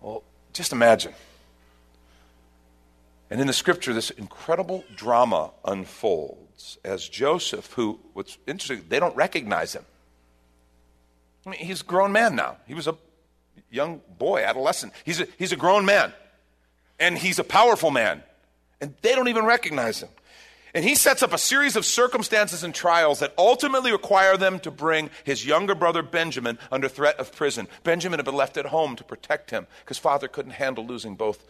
Well, 0.00 0.22
just 0.52 0.72
imagine. 0.72 1.14
And 3.32 3.40
in 3.40 3.46
the 3.46 3.54
scripture, 3.54 3.94
this 3.94 4.10
incredible 4.10 4.84
drama 4.94 5.52
unfolds 5.64 6.76
as 6.84 7.08
Joseph, 7.08 7.72
who, 7.72 7.98
what's 8.12 8.36
interesting, 8.46 8.84
they 8.90 9.00
don't 9.00 9.16
recognize 9.16 9.72
him. 9.72 9.86
I 11.46 11.48
mean, 11.48 11.60
he's 11.60 11.80
a 11.80 11.84
grown 11.84 12.12
man 12.12 12.36
now. 12.36 12.58
He 12.66 12.74
was 12.74 12.86
a 12.88 12.94
young 13.70 14.02
boy, 14.18 14.42
adolescent. 14.44 14.92
He's 15.06 15.18
a, 15.22 15.26
he's 15.38 15.50
a 15.50 15.56
grown 15.56 15.86
man. 15.86 16.12
And 17.00 17.16
he's 17.16 17.38
a 17.38 17.44
powerful 17.44 17.90
man. 17.90 18.22
And 18.82 18.94
they 19.00 19.14
don't 19.14 19.28
even 19.28 19.46
recognize 19.46 20.02
him. 20.02 20.10
And 20.74 20.84
he 20.84 20.94
sets 20.94 21.22
up 21.22 21.32
a 21.32 21.38
series 21.38 21.74
of 21.74 21.86
circumstances 21.86 22.62
and 22.62 22.74
trials 22.74 23.20
that 23.20 23.32
ultimately 23.38 23.92
require 23.92 24.36
them 24.36 24.60
to 24.60 24.70
bring 24.70 25.08
his 25.24 25.46
younger 25.46 25.74
brother 25.74 26.02
Benjamin 26.02 26.58
under 26.70 26.86
threat 26.86 27.18
of 27.18 27.34
prison. 27.34 27.66
Benjamin 27.82 28.18
had 28.18 28.26
been 28.26 28.36
left 28.36 28.58
at 28.58 28.66
home 28.66 28.94
to 28.96 29.04
protect 29.04 29.50
him 29.50 29.66
because 29.80 29.96
father 29.96 30.28
couldn't 30.28 30.52
handle 30.52 30.86
losing 30.86 31.14
both 31.14 31.42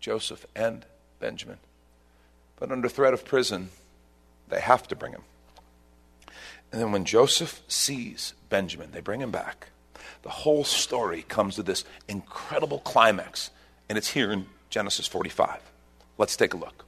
Joseph 0.00 0.46
and 0.56 0.86
Benjamin. 1.20 1.58
But 2.56 2.72
under 2.72 2.88
threat 2.88 3.14
of 3.14 3.24
prison, 3.24 3.70
they 4.48 4.60
have 4.60 4.88
to 4.88 4.96
bring 4.96 5.12
him. 5.12 5.22
And 6.72 6.80
then 6.80 6.92
when 6.92 7.04
Joseph 7.04 7.62
sees 7.68 8.34
Benjamin, 8.48 8.90
they 8.92 9.00
bring 9.00 9.20
him 9.20 9.30
back. 9.30 9.68
The 10.22 10.30
whole 10.30 10.64
story 10.64 11.22
comes 11.22 11.54
to 11.56 11.62
this 11.62 11.84
incredible 12.08 12.80
climax, 12.80 13.50
and 13.88 13.96
it's 13.96 14.08
here 14.08 14.32
in 14.32 14.46
Genesis 14.70 15.06
45. 15.06 15.60
Let's 16.18 16.36
take 16.36 16.54
a 16.54 16.56
look. 16.56 16.84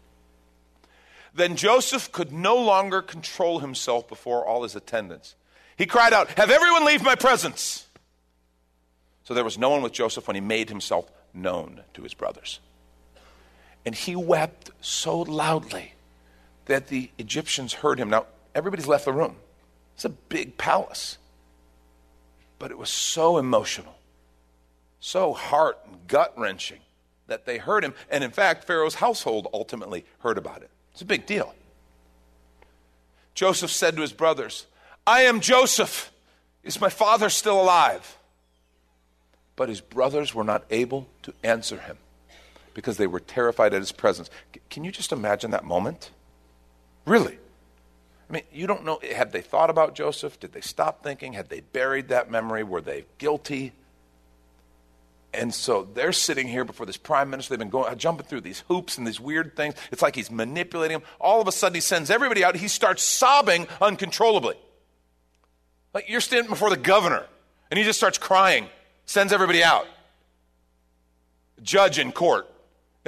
Then 1.34 1.56
Joseph 1.56 2.10
could 2.10 2.32
no 2.32 2.56
longer 2.56 3.02
control 3.02 3.60
himself 3.60 4.08
before 4.08 4.44
all 4.44 4.62
his 4.62 4.74
attendants. 4.74 5.34
He 5.76 5.86
cried 5.86 6.12
out, 6.12 6.30
Have 6.30 6.50
everyone 6.50 6.84
leave 6.84 7.02
my 7.02 7.14
presence! 7.14 7.86
So 9.24 9.34
there 9.34 9.44
was 9.44 9.58
no 9.58 9.68
one 9.68 9.82
with 9.82 9.92
Joseph 9.92 10.26
when 10.26 10.34
he 10.34 10.40
made 10.40 10.70
himself 10.70 11.10
known 11.34 11.82
to 11.94 12.02
his 12.02 12.14
brothers. 12.14 12.60
And 13.84 13.94
he 13.94 14.16
wept 14.16 14.70
so 14.80 15.20
loudly 15.20 15.94
that 16.66 16.88
the 16.88 17.10
Egyptians 17.18 17.72
heard 17.72 17.98
him. 17.98 18.10
Now, 18.10 18.26
everybody's 18.54 18.86
left 18.86 19.04
the 19.04 19.12
room. 19.12 19.36
It's 19.94 20.04
a 20.04 20.10
big 20.10 20.58
palace. 20.58 21.18
But 22.58 22.70
it 22.70 22.78
was 22.78 22.90
so 22.90 23.38
emotional, 23.38 23.94
so 25.00 25.32
heart 25.32 25.78
and 25.86 26.06
gut 26.08 26.34
wrenching 26.36 26.80
that 27.28 27.46
they 27.46 27.58
heard 27.58 27.84
him. 27.84 27.94
And 28.10 28.24
in 28.24 28.30
fact, 28.30 28.64
Pharaoh's 28.64 28.96
household 28.96 29.48
ultimately 29.52 30.04
heard 30.20 30.38
about 30.38 30.62
it. 30.62 30.70
It's 30.92 31.02
a 31.02 31.06
big 31.06 31.26
deal. 31.26 31.54
Joseph 33.34 33.70
said 33.70 33.94
to 33.94 34.02
his 34.02 34.12
brothers, 34.12 34.66
I 35.06 35.22
am 35.22 35.40
Joseph. 35.40 36.10
Is 36.64 36.80
my 36.80 36.88
father 36.88 37.30
still 37.30 37.60
alive? 37.60 38.18
But 39.54 39.68
his 39.68 39.80
brothers 39.80 40.34
were 40.34 40.44
not 40.44 40.64
able 40.70 41.08
to 41.22 41.32
answer 41.44 41.78
him 41.78 41.98
because 42.78 42.96
they 42.96 43.08
were 43.08 43.18
terrified 43.18 43.74
at 43.74 43.80
his 43.80 43.90
presence. 43.90 44.30
Can 44.70 44.84
you 44.84 44.92
just 44.92 45.10
imagine 45.10 45.50
that 45.50 45.64
moment? 45.64 46.12
Really? 47.06 47.36
I 48.30 48.32
mean, 48.32 48.44
you 48.52 48.68
don't 48.68 48.84
know. 48.84 49.00
Had 49.02 49.32
they 49.32 49.40
thought 49.40 49.68
about 49.68 49.96
Joseph? 49.96 50.38
Did 50.38 50.52
they 50.52 50.60
stop 50.60 51.02
thinking? 51.02 51.32
Had 51.32 51.48
they 51.48 51.58
buried 51.58 52.06
that 52.08 52.30
memory? 52.30 52.62
Were 52.62 52.80
they 52.80 53.04
guilty? 53.18 53.72
And 55.34 55.52
so 55.52 55.88
they're 55.92 56.12
sitting 56.12 56.46
here 56.46 56.64
before 56.64 56.86
this 56.86 56.96
prime 56.96 57.30
minister. 57.30 57.50
They've 57.50 57.58
been 57.58 57.68
going, 57.68 57.98
jumping 57.98 58.26
through 58.26 58.42
these 58.42 58.60
hoops 58.68 58.96
and 58.96 59.04
these 59.04 59.18
weird 59.18 59.56
things. 59.56 59.74
It's 59.90 60.02
like 60.02 60.14
he's 60.14 60.30
manipulating 60.30 60.98
them. 60.98 61.08
All 61.20 61.40
of 61.40 61.48
a 61.48 61.52
sudden, 61.52 61.74
he 61.74 61.80
sends 61.80 62.10
everybody 62.10 62.44
out. 62.44 62.54
He 62.54 62.68
starts 62.68 63.02
sobbing 63.02 63.66
uncontrollably. 63.80 64.54
Like 65.92 66.08
you're 66.08 66.20
standing 66.20 66.48
before 66.48 66.70
the 66.70 66.76
governor, 66.76 67.26
and 67.72 67.78
he 67.78 67.84
just 67.84 67.98
starts 67.98 68.18
crying, 68.18 68.68
sends 69.04 69.32
everybody 69.32 69.64
out. 69.64 69.88
Judge 71.60 71.98
in 71.98 72.12
court. 72.12 72.48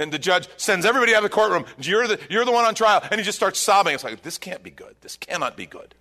And 0.00 0.10
the 0.10 0.18
judge 0.18 0.48
sends 0.56 0.86
everybody 0.86 1.14
out 1.14 1.18
of 1.18 1.30
the 1.30 1.34
courtroom. 1.34 1.66
You're 1.78 2.08
the, 2.08 2.18
you're 2.30 2.46
the 2.46 2.52
one 2.52 2.64
on 2.64 2.74
trial. 2.74 3.02
And 3.10 3.20
he 3.20 3.22
just 3.22 3.36
starts 3.36 3.58
sobbing. 3.58 3.94
It's 3.94 4.02
like, 4.02 4.22
this 4.22 4.38
can't 4.38 4.62
be 4.62 4.70
good. 4.70 4.96
This 5.02 5.18
cannot 5.18 5.58
be 5.58 5.66
good. 5.66 5.94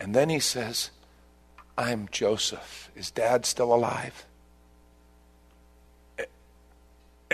And 0.00 0.14
then 0.14 0.30
he 0.30 0.40
says, 0.40 0.90
I'm 1.76 2.08
Joseph. 2.10 2.90
Is 2.96 3.10
dad 3.10 3.44
still 3.44 3.74
alive? 3.74 4.24
And 6.16 6.26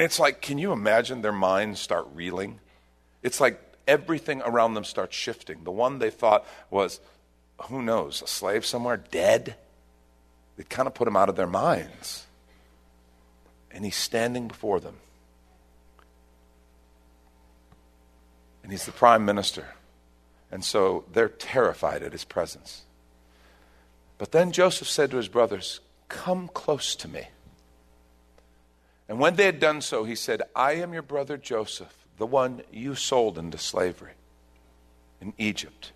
it's 0.05 0.19
like, 0.19 0.41
can 0.41 0.59
you 0.59 0.73
imagine 0.73 1.23
their 1.23 1.31
minds 1.31 1.79
start 1.79 2.09
reeling? 2.13 2.59
It's 3.23 3.41
like 3.41 3.61
everything 3.87 4.43
around 4.43 4.75
them 4.75 4.83
starts 4.83 5.15
shifting. 5.15 5.63
The 5.63 5.71
one 5.71 6.01
they 6.01 6.11
thought 6.11 6.45
was, 6.71 6.99
who 7.69 7.83
knows, 7.83 8.21
a 8.21 8.27
slave 8.27 8.67
somewhere, 8.67 8.97
dead? 8.97 9.55
It 10.59 10.69
kind 10.69 10.89
of 10.89 10.95
put 10.95 11.05
them 11.05 11.17
out 11.17 11.29
of 11.29 11.37
their 11.37 11.47
minds. 11.47 12.27
And 13.75 13.85
he's 13.85 13.97
standing 13.97 14.49
before 14.49 14.81
them. 14.81 14.97
And 18.63 18.73
he's 18.73 18.87
the 18.87 18.93
prime 18.93 19.27
minister. 19.27 19.75
And 20.51 20.65
so 20.65 21.05
they're 21.13 21.29
terrified 21.29 22.03
at 22.03 22.13
his 22.13 22.25
presence. 22.25 22.83
But 24.17 24.33
then 24.33 24.53
Joseph 24.53 24.89
said 24.89 25.11
to 25.11 25.17
his 25.17 25.29
brothers, 25.29 25.81
Come 26.09 26.49
close 26.49 26.95
to 26.97 27.09
me. 27.09 27.27
And 29.09 29.19
when 29.19 29.35
they 29.37 29.45
had 29.45 29.61
done 29.61 29.83
so, 29.83 30.05
he 30.05 30.15
said, 30.15 30.43
I 30.55 30.75
am 30.75 30.93
your 30.93 31.03
brother 31.03 31.37
Joseph, 31.37 31.95
the 32.17 32.27
one 32.27 32.63
you 32.73 32.95
sold 32.95 33.37
into 33.37 33.59
slavery 33.59 34.13
in 35.21 35.35
Egypt. 35.37 35.93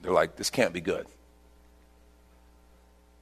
They're 0.00 0.12
like, 0.12 0.36
This 0.36 0.50
can't 0.50 0.72
be 0.72 0.80
good. 0.80 1.06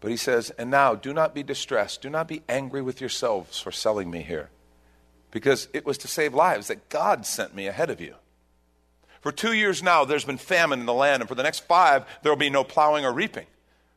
But 0.01 0.11
he 0.11 0.17
says, 0.17 0.51
And 0.51 0.71
now 0.71 0.95
do 0.95 1.13
not 1.13 1.35
be 1.35 1.43
distressed. 1.43 2.03
Do 2.03 2.11
not 2.11 2.29
be 2.29 2.43
angry 2.49 2.83
with 2.83 3.01
yourselves 3.01 3.61
for 3.61 3.71
selling 3.71 4.11
me 4.11 4.23
here, 4.23 4.51
because 5.31 5.69
it 5.73 5.85
was 5.85 5.99
to 5.99 6.09
save 6.09 6.35
lives 6.35 6.69
that 6.69 6.89
God 6.89 7.27
sent 7.27 7.55
me 7.55 7.67
ahead 7.67 7.91
of 7.91 8.01
you. 8.01 8.15
For 9.21 9.33
two 9.33 9.53
years 9.53 9.83
now, 9.83 10.05
there's 10.05 10.25
been 10.25 10.39
famine 10.39 10.81
in 10.81 10.87
the 10.87 10.95
land, 10.95 11.21
and 11.21 11.29
for 11.29 11.35
the 11.35 11.43
next 11.43 11.67
five, 11.67 12.05
there 12.23 12.33
will 12.33 12.39
be 12.39 12.51
no 12.51 12.65
plowing 12.65 13.05
or 13.05 13.13
reaping. 13.13 13.47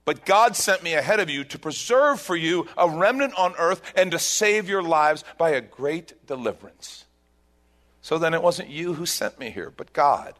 But 0.05 0.25
God 0.25 0.57
sent 0.57 0.83
me 0.83 0.95
ahead 0.95 1.22
of 1.22 1.29
you 1.29 1.45
to 1.45 1.57
preserve 1.57 2.19
for 2.19 2.36
you 2.36 2.67
a 2.77 2.89
remnant 2.89 3.33
on 3.36 3.53
earth 3.57 3.81
and 3.95 4.12
to 4.12 4.19
save 4.19 4.67
your 4.67 4.83
lives 4.83 5.24
by 5.38 5.51
a 5.51 5.62
great 5.62 6.27
deliverance. 6.27 7.05
So 8.01 8.17
then 8.17 8.33
it 8.33 8.43
wasn't 8.43 8.69
you 8.69 8.95
who 8.95 9.05
sent 9.05 9.39
me 9.39 9.50
here, 9.50 9.72
but 9.75 9.93
God. 9.93 10.33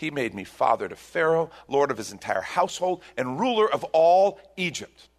He 0.00 0.10
made 0.10 0.32
me 0.32 0.44
father 0.44 0.88
to 0.88 0.96
Pharaoh, 0.96 1.50
lord 1.68 1.90
of 1.90 1.98
his 1.98 2.10
entire 2.10 2.40
household, 2.40 3.02
and 3.18 3.38
ruler 3.38 3.70
of 3.70 3.84
all 3.92 4.40
Egypt. 4.56 5.10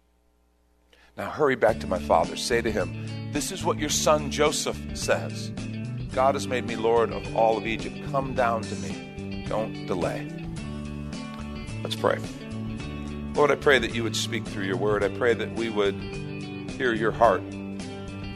Now 1.16 1.30
hurry 1.30 1.54
back 1.54 1.78
to 1.80 1.86
my 1.86 2.00
father. 2.00 2.34
Say 2.34 2.62
to 2.62 2.72
him, 2.72 3.30
This 3.32 3.52
is 3.52 3.64
what 3.64 3.78
your 3.78 3.90
son 3.90 4.32
Joseph 4.32 4.76
says. 4.94 5.50
God 6.12 6.34
has 6.34 6.48
made 6.48 6.66
me 6.66 6.74
Lord 6.74 7.12
of 7.12 7.36
all 7.36 7.56
of 7.56 7.64
Egypt. 7.64 7.96
Come 8.10 8.34
down 8.34 8.62
to 8.62 8.74
me. 8.74 9.46
Don't 9.48 9.86
delay. 9.86 10.28
Let's 11.84 11.94
pray. 11.94 12.18
Lord, 13.34 13.52
I 13.52 13.54
pray 13.54 13.78
that 13.78 13.94
you 13.94 14.02
would 14.02 14.16
speak 14.16 14.44
through 14.44 14.64
your 14.64 14.78
word. 14.78 15.04
I 15.04 15.16
pray 15.16 15.32
that 15.32 15.54
we 15.54 15.70
would 15.70 15.94
hear 16.72 16.92
your 16.92 17.12
heart. 17.12 17.42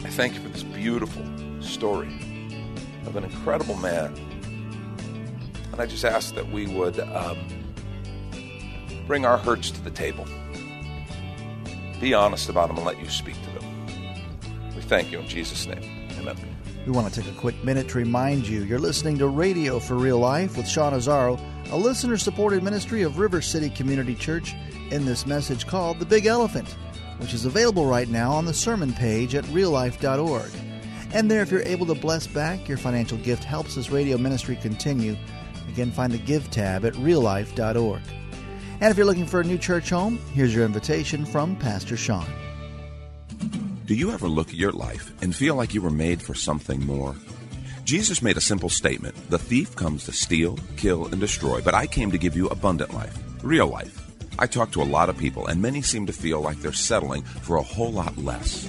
I 0.04 0.10
thank 0.10 0.34
you 0.34 0.40
for 0.42 0.48
this 0.50 0.62
beautiful 0.62 1.24
story 1.60 2.14
of 3.04 3.16
an 3.16 3.24
incredible 3.24 3.76
man. 3.78 4.14
And 5.76 5.82
I 5.82 5.86
just 5.86 6.06
ask 6.06 6.34
that 6.36 6.50
we 6.50 6.66
would 6.66 6.98
um, 7.00 7.36
bring 9.06 9.26
our 9.26 9.36
hurts 9.36 9.70
to 9.72 9.80
the 9.82 9.90
table. 9.90 10.26
Be 12.00 12.14
honest 12.14 12.48
about 12.48 12.68
them 12.68 12.78
and 12.78 12.86
let 12.86 12.98
you 12.98 13.10
speak 13.10 13.34
to 13.42 13.50
them. 13.50 14.74
We 14.74 14.80
thank 14.80 15.12
you 15.12 15.18
in 15.18 15.28
Jesus' 15.28 15.66
name. 15.66 16.08
Amen. 16.18 16.34
We 16.86 16.92
want 16.92 17.12
to 17.12 17.20
take 17.20 17.30
a 17.30 17.36
quick 17.36 17.62
minute 17.62 17.90
to 17.90 17.98
remind 17.98 18.48
you 18.48 18.62
you're 18.62 18.78
listening 18.78 19.18
to 19.18 19.28
Radio 19.28 19.78
for 19.78 19.96
Real 19.96 20.18
Life 20.18 20.56
with 20.56 20.66
Sean 20.66 20.94
Azzaro, 20.94 21.38
a 21.70 21.76
listener 21.76 22.16
supported 22.16 22.62
ministry 22.62 23.02
of 23.02 23.18
River 23.18 23.42
City 23.42 23.68
Community 23.68 24.14
Church, 24.14 24.54
in 24.90 25.04
this 25.04 25.26
message 25.26 25.66
called 25.66 25.98
The 25.98 26.06
Big 26.06 26.24
Elephant, 26.24 26.74
which 27.18 27.34
is 27.34 27.44
available 27.44 27.84
right 27.84 28.08
now 28.08 28.32
on 28.32 28.46
the 28.46 28.54
sermon 28.54 28.94
page 28.94 29.34
at 29.34 29.44
reallife.org. 29.44 30.50
And 31.12 31.30
there, 31.30 31.42
if 31.42 31.50
you're 31.50 31.60
able 31.62 31.84
to 31.84 31.94
bless 31.94 32.26
back, 32.26 32.66
your 32.66 32.78
financial 32.78 33.18
gift 33.18 33.44
helps 33.44 33.74
this 33.74 33.90
radio 33.90 34.16
ministry 34.16 34.56
continue. 34.56 35.18
Again, 35.68 35.90
find 35.90 36.12
the 36.12 36.18
Give 36.18 36.50
tab 36.50 36.84
at 36.84 36.94
reallife.org. 36.94 38.02
And 38.80 38.90
if 38.90 38.96
you're 38.96 39.06
looking 39.06 39.26
for 39.26 39.40
a 39.40 39.44
new 39.44 39.58
church 39.58 39.90
home, 39.90 40.18
here's 40.32 40.54
your 40.54 40.64
invitation 40.64 41.24
from 41.24 41.56
Pastor 41.56 41.96
Sean. 41.96 42.26
Do 43.86 43.94
you 43.94 44.10
ever 44.10 44.28
look 44.28 44.48
at 44.48 44.54
your 44.54 44.72
life 44.72 45.12
and 45.22 45.34
feel 45.34 45.54
like 45.54 45.72
you 45.72 45.80
were 45.80 45.90
made 45.90 46.20
for 46.20 46.34
something 46.34 46.84
more? 46.84 47.14
Jesus 47.84 48.20
made 48.20 48.36
a 48.36 48.40
simple 48.40 48.68
statement 48.68 49.14
The 49.30 49.38
thief 49.38 49.76
comes 49.76 50.04
to 50.04 50.12
steal, 50.12 50.58
kill, 50.76 51.06
and 51.06 51.20
destroy, 51.20 51.60
but 51.60 51.74
I 51.74 51.86
came 51.86 52.10
to 52.10 52.18
give 52.18 52.36
you 52.36 52.48
abundant 52.48 52.92
life, 52.92 53.16
real 53.42 53.68
life. 53.68 54.02
I 54.38 54.46
talk 54.46 54.72
to 54.72 54.82
a 54.82 54.84
lot 54.84 55.08
of 55.08 55.16
people, 55.16 55.46
and 55.46 55.62
many 55.62 55.82
seem 55.82 56.06
to 56.06 56.12
feel 56.12 56.40
like 56.40 56.60
they're 56.60 56.72
settling 56.72 57.22
for 57.22 57.56
a 57.56 57.62
whole 57.62 57.92
lot 57.92 58.18
less. 58.18 58.68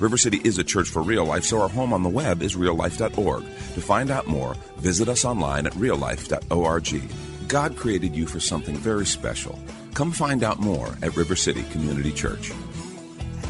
River 0.00 0.16
City 0.16 0.40
is 0.42 0.56
a 0.56 0.64
church 0.64 0.88
for 0.88 1.02
real 1.02 1.26
life, 1.26 1.44
so 1.44 1.60
our 1.60 1.68
home 1.68 1.92
on 1.92 2.02
the 2.02 2.08
web 2.08 2.42
is 2.42 2.56
reallife.org. 2.56 3.42
To 3.42 3.80
find 3.82 4.10
out 4.10 4.26
more, 4.26 4.54
visit 4.78 5.10
us 5.10 5.26
online 5.26 5.66
at 5.66 5.74
reallife.org. 5.74 7.02
God 7.48 7.76
created 7.76 8.16
you 8.16 8.26
for 8.26 8.40
something 8.40 8.74
very 8.76 9.04
special. 9.04 9.58
Come 9.92 10.10
find 10.10 10.42
out 10.42 10.58
more 10.58 10.96
at 11.02 11.16
River 11.16 11.36
City 11.36 11.64
Community 11.64 12.12
Church. 12.12 12.50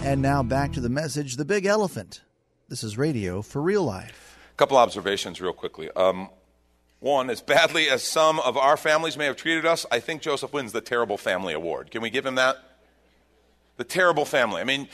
And 0.02 0.20
now 0.20 0.42
back 0.42 0.72
to 0.72 0.80
the 0.80 0.88
message 0.88 1.36
The 1.36 1.44
Big 1.44 1.66
Elephant. 1.66 2.22
This 2.68 2.82
is 2.82 2.98
radio 2.98 3.42
for 3.42 3.62
real 3.62 3.84
life. 3.84 4.36
A 4.52 4.56
couple 4.56 4.76
observations, 4.76 5.40
real 5.40 5.52
quickly. 5.52 5.88
Um, 5.92 6.30
one, 6.98 7.30
as 7.30 7.40
badly 7.40 7.88
as 7.88 8.02
some 8.02 8.40
of 8.40 8.56
our 8.56 8.76
families 8.76 9.16
may 9.16 9.26
have 9.26 9.36
treated 9.36 9.66
us, 9.66 9.86
I 9.92 10.00
think 10.00 10.20
Joseph 10.20 10.52
wins 10.52 10.72
the 10.72 10.80
Terrible 10.80 11.16
Family 11.16 11.54
Award. 11.54 11.92
Can 11.92 12.02
we 12.02 12.10
give 12.10 12.26
him 12.26 12.34
that? 12.34 12.56
The 13.76 13.84
Terrible 13.84 14.24
Family. 14.24 14.60
I 14.60 14.64
mean, 14.64 14.88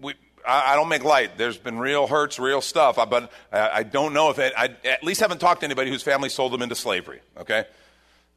we, 0.00 0.14
I, 0.48 0.72
I 0.72 0.76
don't 0.76 0.88
make 0.88 1.04
light. 1.04 1.36
There's 1.36 1.58
been 1.58 1.78
real 1.78 2.06
hurts, 2.06 2.38
real 2.38 2.60
stuff, 2.60 2.96
but 2.96 3.30
I, 3.52 3.70
I 3.70 3.82
don't 3.82 4.14
know 4.14 4.30
if 4.30 4.38
it, 4.38 4.54
I 4.56 4.74
at 4.84 5.04
least 5.04 5.20
haven't 5.20 5.38
talked 5.38 5.60
to 5.60 5.66
anybody 5.66 5.90
whose 5.90 6.02
family 6.02 6.30
sold 6.30 6.52
them 6.52 6.62
into 6.62 6.74
slavery, 6.74 7.20
okay? 7.36 7.64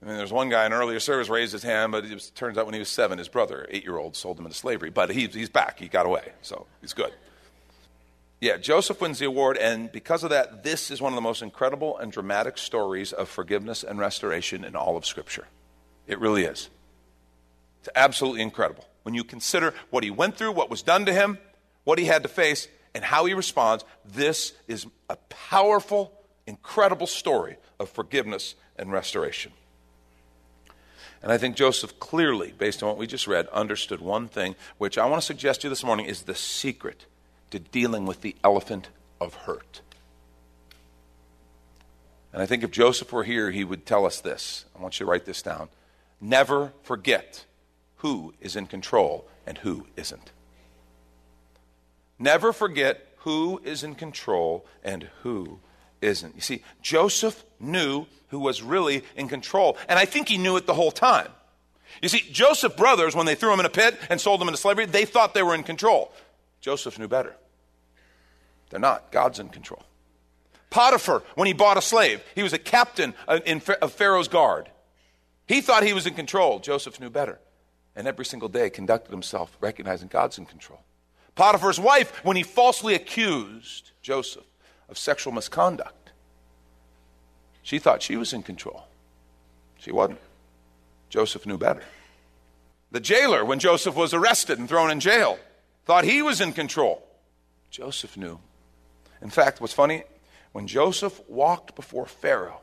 I 0.02 0.06
mean, 0.06 0.18
there's 0.18 0.34
one 0.34 0.50
guy 0.50 0.66
in 0.66 0.74
earlier 0.74 1.00
service 1.00 1.30
raised 1.30 1.54
his 1.54 1.64
hand, 1.64 1.92
but 1.92 2.06
it 2.06 2.14
was, 2.14 2.30
turns 2.32 2.58
out 2.58 2.66
when 2.66 2.74
he 2.74 2.80
was 2.80 2.90
seven, 2.90 3.18
his 3.18 3.30
brother, 3.30 3.66
eight 3.70 3.84
year 3.84 3.98
old, 3.98 4.16
sold 4.16 4.38
him 4.38 4.46
into 4.46 4.58
slavery. 4.58 4.90
But 4.90 5.12
he, 5.12 5.28
he's 5.28 5.50
back. 5.50 5.80
He 5.80 5.88
got 5.88 6.06
away, 6.06 6.34
so 6.42 6.66
he's 6.82 6.94
good. 6.94 7.14
Yeah, 8.42 8.58
Joseph 8.58 9.00
wins 9.00 9.20
the 9.20 9.26
award, 9.26 9.58
and 9.58 9.92
because 9.92 10.24
of 10.24 10.32
that, 10.32 10.64
this 10.64 10.90
is 10.90 11.00
one 11.00 11.14
of 11.14 11.16
the 11.16 11.22
most 11.22 11.44
incredible 11.44 12.00
and 12.00 12.12
dramatic 12.12 12.58
stories 12.58 13.14
of 13.14 13.30
forgiveness 13.30 13.84
and 13.84 14.00
restoration 14.00 14.66
in 14.66 14.76
all 14.76 14.98
of 14.98 15.06
Scripture. 15.06 15.48
It 16.08 16.20
really 16.20 16.44
is. 16.44 16.72
It's 17.82 17.90
absolutely 17.96 18.42
incredible. 18.42 18.88
When 19.04 19.14
you 19.14 19.24
consider 19.24 19.76
what 19.92 20.04
he 20.04 20.10
went 20.10 20.38
through, 20.38 20.54
what 20.54 20.72
was 20.72 20.82
done 20.82 21.06
to 21.06 21.14
him, 21.14 21.38
what 21.84 22.00
he 22.00 22.06
had 22.06 22.24
to 22.24 22.30
face, 22.30 22.68
and 22.94 23.04
how 23.04 23.26
he 23.26 23.34
responds, 23.34 23.86
this 24.06 24.54
is 24.68 24.86
a 25.10 25.16
powerful, 25.30 26.12
incredible 26.46 27.08
story 27.08 27.58
of 27.80 27.90
forgiveness 27.90 28.56
and 28.78 28.92
restoration. 28.92 29.52
And 31.24 31.32
I 31.32 31.38
think 31.38 31.56
Joseph 31.56 32.00
clearly, 32.00 32.54
based 32.58 32.82
on 32.82 32.90
what 32.90 32.98
we 32.98 33.08
just 33.08 33.28
read, 33.28 33.48
understood 33.50 34.02
one 34.02 34.28
thing, 34.28 34.56
which 34.78 34.98
I 34.98 35.06
want 35.06 35.22
to 35.22 35.26
suggest 35.26 35.62
to 35.62 35.68
you 35.68 35.70
this 35.70 35.84
morning 35.84 36.08
is 36.08 36.24
the 36.24 36.36
secret 36.36 37.06
to 37.52 37.60
dealing 37.60 38.06
with 38.06 38.22
the 38.22 38.36
elephant 38.44 38.90
of 39.20 39.36
hurt. 39.36 39.82
And 42.34 42.42
I 42.42 42.46
think 42.46 42.64
if 42.64 42.72
Joseph 42.72 43.12
were 43.12 43.24
here, 43.24 43.52
he 43.52 43.64
would 43.64 43.86
tell 43.86 44.06
us 44.06 44.20
this. 44.20 44.66
I 44.78 44.82
want 44.82 45.00
you 45.00 45.06
to 45.06 45.12
write 45.12 45.26
this 45.26 45.42
down. 45.42 45.70
Never 46.20 46.74
forget 46.84 47.46
who 47.98 48.34
is 48.42 48.56
in 48.56 48.68
control 48.68 49.28
and 49.46 49.60
who 49.60 49.88
isn't. 49.96 50.32
Never 52.22 52.54
forget 52.54 53.04
who 53.18 53.60
is 53.64 53.84
in 53.84 53.96
control 53.96 54.64
and 54.84 55.10
who 55.24 55.60
isn't. 56.02 56.36
You 56.36 56.42
see, 56.42 56.64
Joseph 56.84 57.44
knew 57.60 58.06
who 58.28 58.40
was 58.40 58.62
really 58.62 59.04
in 59.16 59.28
control. 59.28 59.76
And 59.90 59.98
I 59.98 60.06
think 60.06 60.30
he 60.30 60.38
knew 60.38 60.56
it 60.56 60.68
the 60.68 60.76
whole 60.76 60.92
time. 60.92 61.30
You 62.00 62.10
see, 62.10 62.24
Joseph's 62.32 62.76
brothers, 62.76 63.16
when 63.16 63.26
they 63.26 63.34
threw 63.34 63.52
him 63.52 63.60
in 63.60 63.66
a 63.66 63.72
pit 63.72 63.98
and 64.08 64.22
sold 64.22 64.40
him 64.40 64.48
into 64.48 64.60
slavery, 64.60 64.86
they 64.86 65.06
thought 65.06 65.34
they 65.34 65.42
were 65.42 65.56
in 65.56 65.64
control. 65.64 66.14
Joseph 66.62 67.00
knew 67.00 67.08
better. 67.08 67.36
They're 68.70 68.80
not. 68.80 69.12
God's 69.12 69.40
in 69.40 69.50
control. 69.50 69.84
Potiphar, 70.70 71.24
when 71.34 71.48
he 71.48 71.54
bought 71.54 71.78
a 71.78 71.82
slave, 71.82 72.24
he 72.36 72.44
was 72.44 72.54
a 72.54 72.60
captain 72.60 73.16
of 73.28 73.94
Pharaoh's 73.94 74.28
guard. 74.28 74.70
He 75.48 75.60
thought 75.60 75.84
he 75.84 75.94
was 75.94 76.06
in 76.06 76.14
control. 76.14 76.60
Joseph 76.60 77.00
knew 77.00 77.10
better. 77.10 77.40
And 77.96 78.08
every 78.08 78.26
single 78.26 78.48
day 78.48 78.70
conducted 78.70 79.12
himself 79.12 79.58
recognizing 79.60 80.08
God's 80.08 80.38
in 80.38 80.46
control. 80.46 80.82
Potiphar's 81.42 81.80
wife, 81.80 82.24
when 82.24 82.38
he 82.38 82.44
falsely 82.44 82.94
accused 82.94 83.90
Joseph 84.04 84.46
of 84.88 84.96
sexual 84.96 85.34
misconduct, 85.34 86.12
she 87.64 87.80
thought 87.80 88.04
she 88.04 88.16
was 88.16 88.32
in 88.32 88.44
control. 88.44 88.84
She 89.80 89.92
wasn't. 89.92 90.20
Joseph 91.10 91.48
knew 91.48 91.58
better. 91.58 91.82
The 92.92 93.00
jailer, 93.00 93.44
when 93.44 93.58
Joseph 93.58 93.96
was 93.96 94.14
arrested 94.14 94.60
and 94.60 94.70
thrown 94.70 94.92
in 94.92 95.00
jail, 95.00 95.40
thought 95.86 96.04
he 96.04 96.22
was 96.22 96.42
in 96.42 96.54
control. 96.54 97.02
Joseph 97.72 98.16
knew. 98.16 98.38
In 99.20 99.32
fact, 99.32 99.60
what's 99.60 99.74
funny, 99.74 100.04
when 100.52 100.68
Joseph 100.68 101.28
walked 101.28 101.76
before 101.76 102.06
Pharaoh, 102.06 102.62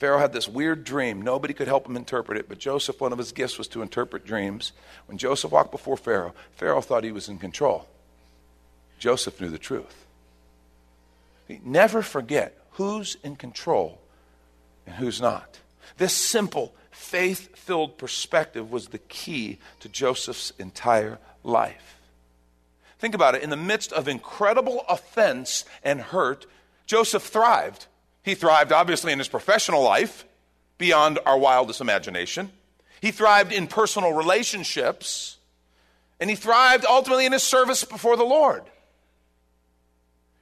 Pharaoh 0.00 0.18
had 0.18 0.32
this 0.32 0.48
weird 0.48 0.82
dream. 0.82 1.22
Nobody 1.22 1.54
could 1.54 1.68
help 1.68 1.86
him 1.86 1.94
interpret 1.94 2.36
it, 2.36 2.48
but 2.48 2.58
Joseph, 2.58 3.00
one 3.00 3.12
of 3.12 3.18
his 3.18 3.30
gifts 3.30 3.58
was 3.58 3.68
to 3.68 3.80
interpret 3.80 4.26
dreams. 4.26 4.72
When 5.06 5.18
Joseph 5.18 5.52
walked 5.52 5.70
before 5.70 5.96
Pharaoh, 5.96 6.34
Pharaoh 6.56 6.80
thought 6.80 7.04
he 7.04 7.12
was 7.12 7.28
in 7.28 7.38
control. 7.38 7.86
Joseph 8.98 9.40
knew 9.40 9.48
the 9.48 9.58
truth. 9.58 10.06
Never 11.64 12.02
forget 12.02 12.56
who's 12.72 13.16
in 13.22 13.36
control 13.36 14.00
and 14.86 14.96
who's 14.96 15.20
not. 15.20 15.58
This 15.96 16.12
simple, 16.12 16.74
faith 16.90 17.56
filled 17.56 17.96
perspective 17.98 18.70
was 18.70 18.88
the 18.88 18.98
key 18.98 19.58
to 19.80 19.88
Joseph's 19.88 20.52
entire 20.58 21.18
life. 21.42 21.98
Think 22.98 23.14
about 23.14 23.34
it. 23.34 23.42
In 23.42 23.50
the 23.50 23.56
midst 23.56 23.92
of 23.92 24.08
incredible 24.08 24.84
offense 24.88 25.64
and 25.82 26.00
hurt, 26.00 26.46
Joseph 26.86 27.22
thrived. 27.22 27.86
He 28.22 28.34
thrived, 28.34 28.72
obviously, 28.72 29.12
in 29.12 29.18
his 29.18 29.28
professional 29.28 29.82
life 29.82 30.26
beyond 30.76 31.18
our 31.24 31.38
wildest 31.38 31.80
imagination. 31.80 32.50
He 33.00 33.10
thrived 33.10 33.52
in 33.52 33.68
personal 33.68 34.12
relationships. 34.12 35.36
And 36.20 36.28
he 36.28 36.36
thrived 36.36 36.84
ultimately 36.84 37.26
in 37.26 37.32
his 37.32 37.44
service 37.44 37.84
before 37.84 38.16
the 38.16 38.24
Lord. 38.24 38.64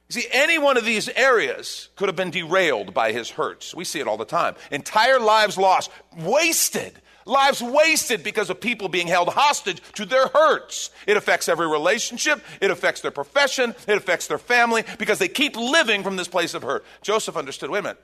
See, 0.09 0.25
any 0.31 0.57
one 0.57 0.77
of 0.77 0.85
these 0.85 1.09
areas 1.09 1.89
could 1.95 2.07
have 2.07 2.15
been 2.15 2.31
derailed 2.31 2.93
by 2.93 3.11
his 3.11 3.31
hurts. 3.31 3.75
We 3.75 3.83
see 3.83 3.99
it 3.99 4.07
all 4.07 4.17
the 4.17 4.25
time. 4.25 4.55
Entire 4.71 5.19
lives 5.19 5.57
lost, 5.57 5.91
wasted, 6.17 7.01
Lives 7.27 7.61
wasted 7.61 8.23
because 8.23 8.49
of 8.49 8.61
people 8.61 8.87
being 8.87 9.07
held 9.07 9.27
hostage 9.27 9.81
to 9.95 10.05
their 10.05 10.27
hurts. 10.27 10.91
It 11.05 11.17
affects 11.17 11.49
every 11.49 11.67
relationship. 11.67 12.41
It 12.61 12.71
affects 12.71 13.01
their 13.01 13.11
profession. 13.11 13.75
It 13.85 13.97
affects 13.97 14.27
their 14.27 14.37
family 14.37 14.85
because 14.97 15.19
they 15.19 15.27
keep 15.27 15.57
living 15.57 16.03
from 16.03 16.15
this 16.15 16.29
place 16.29 16.53
of 16.53 16.63
hurt. 16.63 16.85
Joseph 17.01 17.35
understood 17.35 17.69
wait 17.69 17.79
a 17.79 17.83
minute. 17.83 18.01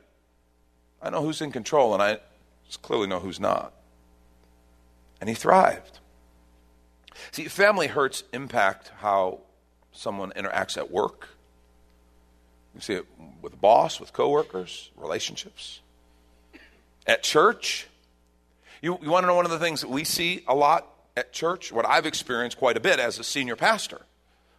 I 1.01 1.09
know 1.09 1.21
who's 1.21 1.41
in 1.41 1.51
control, 1.51 1.93
and 1.93 2.03
I 2.03 2.19
clearly 2.81 3.07
know 3.07 3.19
who's 3.19 3.39
not. 3.39 3.73
And 5.21 5.29
he 5.29 5.35
thrived. 5.35 5.99
See, 7.31 7.45
family 7.45 7.87
hurts 7.87 8.23
impact 8.33 8.91
how 8.97 9.39
someone 9.93 10.31
interacts 10.31 10.77
at 10.77 10.91
work. 10.91 11.29
You 12.75 12.81
see 12.81 12.93
it 12.93 13.05
with 13.41 13.53
a 13.53 13.57
boss, 13.57 13.99
with 13.99 14.13
coworkers, 14.13 14.91
relationships. 14.97 15.81
At 17.05 17.23
church, 17.23 17.87
you, 18.81 18.97
you 19.01 19.09
want 19.09 19.23
to 19.23 19.27
know 19.27 19.35
one 19.35 19.45
of 19.45 19.51
the 19.51 19.59
things 19.59 19.81
that 19.81 19.89
we 19.89 20.03
see 20.03 20.43
a 20.47 20.55
lot 20.55 20.87
at 21.15 21.31
church? 21.33 21.71
What 21.71 21.85
I've 21.85 22.05
experienced 22.05 22.57
quite 22.57 22.77
a 22.77 22.79
bit 22.79 22.99
as 22.99 23.19
a 23.19 23.23
senior 23.23 23.55
pastor. 23.55 24.01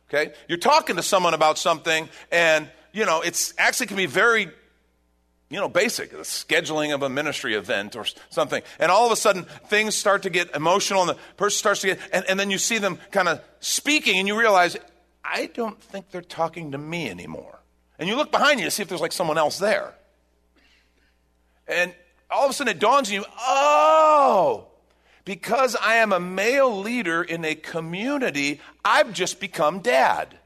Okay? 0.09 0.33
You're 0.49 0.59
talking 0.59 0.97
to 0.97 1.03
someone 1.03 1.35
about 1.35 1.59
something, 1.59 2.09
and, 2.31 2.71
you 2.93 3.07
know, 3.07 3.23
it's 3.23 3.55
actually 3.59 3.87
can 3.87 3.97
be 3.97 4.07
very 4.07 4.49
you 5.51 5.61
know, 5.61 5.69
basic, 5.69 6.11
the 6.11 6.19
scheduling 6.19 6.95
of 6.95 7.03
a 7.03 7.09
ministry 7.09 7.55
event 7.55 7.95
or 7.97 8.05
something. 8.31 8.63
And 8.81 8.91
all 8.91 9.07
of 9.07 9.13
a 9.13 9.17
sudden, 9.17 9.45
things 9.67 9.95
start 9.95 10.23
to 10.23 10.31
get 10.31 10.55
emotional, 10.57 11.03
and 11.03 11.11
the 11.11 11.19
person 11.37 11.59
starts 11.59 11.83
to 11.83 11.89
get, 11.89 12.01
and, 12.13 12.25
and 12.29 12.41
then 12.41 12.51
you 12.51 12.59
see 12.59 12.79
them 12.79 12.99
kind 13.13 13.29
of 13.29 13.41
speaking, 13.61 14.19
and 14.19 14.27
you 14.27 14.39
realize, 14.39 14.77
I 15.23 15.47
don't 15.47 15.81
think 15.81 16.11
they're 16.11 16.23
talking 16.23 16.73
to 16.73 16.79
me 16.79 17.09
anymore. 17.09 17.61
And 17.99 18.09
you 18.09 18.17
look 18.17 18.33
behind 18.33 18.61
you 18.61 18.67
to 18.67 18.71
see 18.71 18.83
if 18.83 18.89
there's 18.89 19.01
like 19.01 19.13
someone 19.13 19.39
else 19.39 19.59
there. 19.59 19.95
And 21.67 21.95
all 22.31 22.45
of 22.45 22.51
a 22.51 22.55
sudden, 22.55 22.77
it 22.77 22.81
dawns 22.81 23.09
on 23.09 23.15
you, 23.15 23.25
oh, 23.41 24.67
because 25.25 25.77
I 25.77 25.97
am 25.97 26.13
a 26.13 26.21
male 26.21 26.81
leader 26.81 27.23
in 27.23 27.45
a 27.45 27.55
community, 27.55 28.61
I've 28.85 29.13
just 29.13 29.41
become 29.41 29.81
dad. 29.81 30.37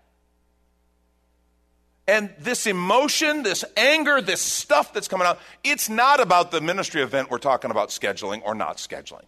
And 2.07 2.33
this 2.39 2.67
emotion, 2.67 3.43
this 3.43 3.65
anger, 3.77 4.23
this 4.23 4.41
stuff 4.41 4.95
that's 4.95 5.09
coming 5.09 5.27
out, 5.27 5.39
it's 5.63 5.91
not 5.91 6.21
about 6.21 6.51
the 6.51 6.61
ministry 6.61 7.03
event 7.03 7.31
we're 7.31 7.39
talking 7.39 7.71
about 7.71 7.91
scheduling 7.91 8.41
or 8.45 8.55
not 8.55 8.79
scheduling. 8.79 9.27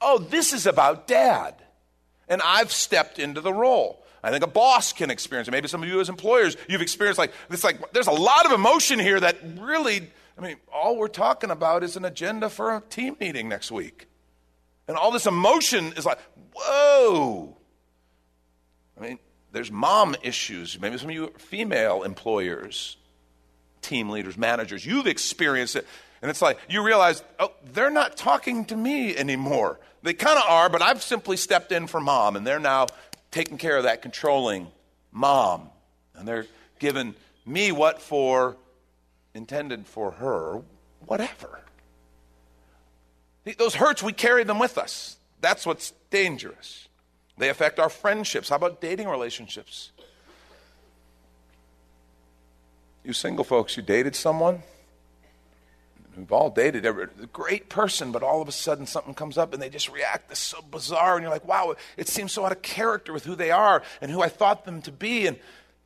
Oh, 0.00 0.18
this 0.18 0.52
is 0.52 0.66
about 0.66 1.06
dad. 1.06 1.54
And 2.26 2.40
I've 2.42 2.72
stepped 2.72 3.18
into 3.18 3.40
the 3.40 3.52
role. 3.52 4.01
I 4.22 4.30
think 4.30 4.44
a 4.44 4.48
boss 4.48 4.92
can 4.92 5.10
experience 5.10 5.48
it. 5.48 5.50
Maybe 5.50 5.68
some 5.68 5.82
of 5.82 5.88
you 5.88 6.00
as 6.00 6.08
employers, 6.08 6.56
you've 6.68 6.82
experienced 6.82 7.18
like 7.18 7.32
it's 7.50 7.64
like 7.64 7.92
there's 7.92 8.06
a 8.06 8.12
lot 8.12 8.46
of 8.46 8.52
emotion 8.52 8.98
here 8.98 9.18
that 9.18 9.38
really 9.58 10.10
I 10.38 10.40
mean, 10.40 10.56
all 10.72 10.96
we're 10.96 11.08
talking 11.08 11.50
about 11.50 11.82
is 11.82 11.96
an 11.96 12.04
agenda 12.04 12.48
for 12.48 12.74
a 12.74 12.80
team 12.80 13.16
meeting 13.20 13.48
next 13.48 13.70
week. 13.70 14.06
And 14.88 14.96
all 14.96 15.10
this 15.10 15.26
emotion 15.26 15.92
is 15.96 16.04
like, 16.04 16.18
whoa. 16.54 17.56
I 18.98 19.00
mean, 19.00 19.18
there's 19.52 19.70
mom 19.70 20.16
issues. 20.22 20.80
Maybe 20.80 20.98
some 20.98 21.10
of 21.10 21.14
you 21.14 21.32
female 21.38 22.02
employers, 22.02 22.96
team 23.82 24.08
leaders, 24.10 24.36
managers, 24.36 24.84
you've 24.84 25.06
experienced 25.06 25.76
it. 25.76 25.86
And 26.22 26.30
it's 26.30 26.42
like 26.42 26.58
you 26.68 26.82
realize, 26.84 27.22
oh, 27.38 27.52
they're 27.72 27.90
not 27.90 28.16
talking 28.16 28.64
to 28.66 28.76
me 28.76 29.16
anymore. 29.16 29.80
They 30.02 30.14
kind 30.14 30.38
of 30.38 30.44
are, 30.48 30.68
but 30.68 30.82
I've 30.82 31.02
simply 31.02 31.36
stepped 31.36 31.70
in 31.70 31.86
for 31.86 32.00
mom, 32.00 32.36
and 32.36 32.46
they're 32.46 32.58
now 32.58 32.86
taking 33.32 33.58
care 33.58 33.76
of 33.76 33.82
that 33.82 34.02
controlling 34.02 34.68
mom. 35.10 35.70
And 36.14 36.28
they're 36.28 36.46
giving 36.78 37.16
me 37.44 37.72
what 37.72 38.00
for 38.00 38.56
intended 39.34 39.86
for 39.86 40.12
her, 40.12 40.62
whatever. 41.06 41.60
Those 43.58 43.74
hurts, 43.74 44.02
we 44.02 44.12
carry 44.12 44.44
them 44.44 44.60
with 44.60 44.78
us. 44.78 45.16
That's 45.40 45.66
what's 45.66 45.92
dangerous. 46.10 46.86
They 47.38 47.48
affect 47.48 47.80
our 47.80 47.88
friendships. 47.88 48.50
How 48.50 48.56
about 48.56 48.80
dating 48.80 49.08
relationships? 49.08 49.90
You 53.02 53.12
single 53.12 53.44
folks, 53.44 53.76
you 53.76 53.82
dated 53.82 54.14
someone? 54.14 54.62
We've 56.16 56.32
all 56.32 56.50
dated 56.50 56.84
a 56.84 56.92
great 57.32 57.68
person, 57.68 58.12
but 58.12 58.22
all 58.22 58.42
of 58.42 58.48
a 58.48 58.52
sudden 58.52 58.86
something 58.86 59.14
comes 59.14 59.38
up 59.38 59.54
and 59.54 59.62
they 59.62 59.70
just 59.70 59.90
react 59.90 60.28
this 60.28 60.38
so 60.38 60.60
bizarre, 60.60 61.14
and 61.14 61.22
you're 61.22 61.32
like, 61.32 61.46
wow, 61.46 61.74
it 61.96 62.08
seems 62.08 62.32
so 62.32 62.44
out 62.44 62.52
of 62.52 62.60
character 62.62 63.12
with 63.12 63.24
who 63.24 63.34
they 63.34 63.50
are 63.50 63.82
and 64.00 64.10
who 64.10 64.22
I 64.22 64.28
thought 64.28 64.64
them 64.64 64.82
to 64.82 64.92
be. 64.92 65.26
And 65.26 65.38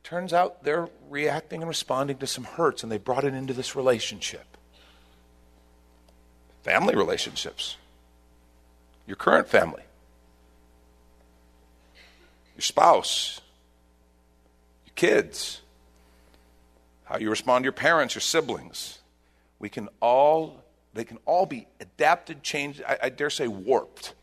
turns 0.03 0.33
out 0.33 0.63
they're 0.63 0.89
reacting 1.09 1.61
and 1.61 1.69
responding 1.69 2.17
to 2.17 2.27
some 2.27 2.43
hurts, 2.43 2.83
and 2.83 2.91
they 2.91 2.97
brought 2.97 3.23
it 3.23 3.33
into 3.33 3.53
this 3.53 3.75
relationship. 3.75 4.57
Family 6.63 6.95
relationships, 6.95 7.77
your 9.05 9.15
current 9.15 9.47
family 9.47 9.83
your 12.57 12.63
spouse, 12.63 13.39
your 14.87 14.93
kids, 14.95 15.61
how 17.03 17.19
you 17.19 17.29
respond 17.29 17.61
to 17.61 17.65
your 17.67 17.71
parents, 17.71 18.15
your 18.15 18.21
siblings. 18.21 18.97
We 19.59 19.69
can 19.69 19.89
all, 20.01 20.63
they 20.93 21.03
can 21.03 21.17
all 21.25 21.45
be 21.45 21.67
adapted, 21.79 22.43
changed, 22.43 22.81
I, 22.87 22.97
I 23.03 23.09
dare 23.09 23.29
say 23.29 23.47
warped 23.47 24.13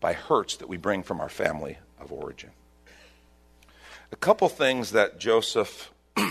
by 0.00 0.12
hurts 0.12 0.56
that 0.56 0.68
we 0.68 0.76
bring 0.76 1.02
from 1.02 1.20
our 1.20 1.28
family 1.28 1.78
of 2.00 2.12
origin. 2.12 2.50
A 4.10 4.16
couple 4.16 4.48
things 4.48 4.90
that 4.92 5.18
Joseph 5.18 5.92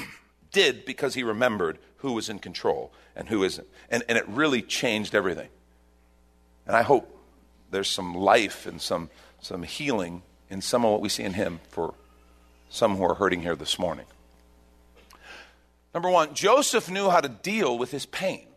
did 0.51 0.85
because 0.85 1.15
he 1.15 1.23
remembered 1.23 1.79
who 1.97 2.13
was 2.13 2.29
in 2.29 2.39
control 2.39 2.91
and 3.15 3.29
who 3.29 3.43
isn't. 3.43 3.67
And, 3.89 4.03
and 4.07 4.17
it 4.17 4.27
really 4.27 4.61
changed 4.61 5.15
everything. 5.15 5.49
And 6.67 6.75
I 6.75 6.81
hope 6.83 7.17
there's 7.71 7.89
some 7.89 8.13
life 8.13 8.65
and 8.65 8.81
some, 8.81 9.09
some 9.41 9.63
healing 9.63 10.21
in 10.49 10.61
some 10.61 10.85
of 10.85 10.91
what 10.91 11.01
we 11.01 11.09
see 11.09 11.23
in 11.23 11.33
him 11.33 11.59
for 11.69 11.93
some 12.69 12.97
who 12.97 13.03
are 13.03 13.15
hurting 13.15 13.41
here 13.41 13.55
this 13.55 13.79
morning. 13.79 14.05
Number 15.93 16.09
one, 16.09 16.33
Joseph 16.33 16.89
knew 16.89 17.09
how 17.09 17.21
to 17.21 17.29
deal 17.29 17.77
with 17.77 17.91
his 17.91 18.05
pain. 18.05 18.47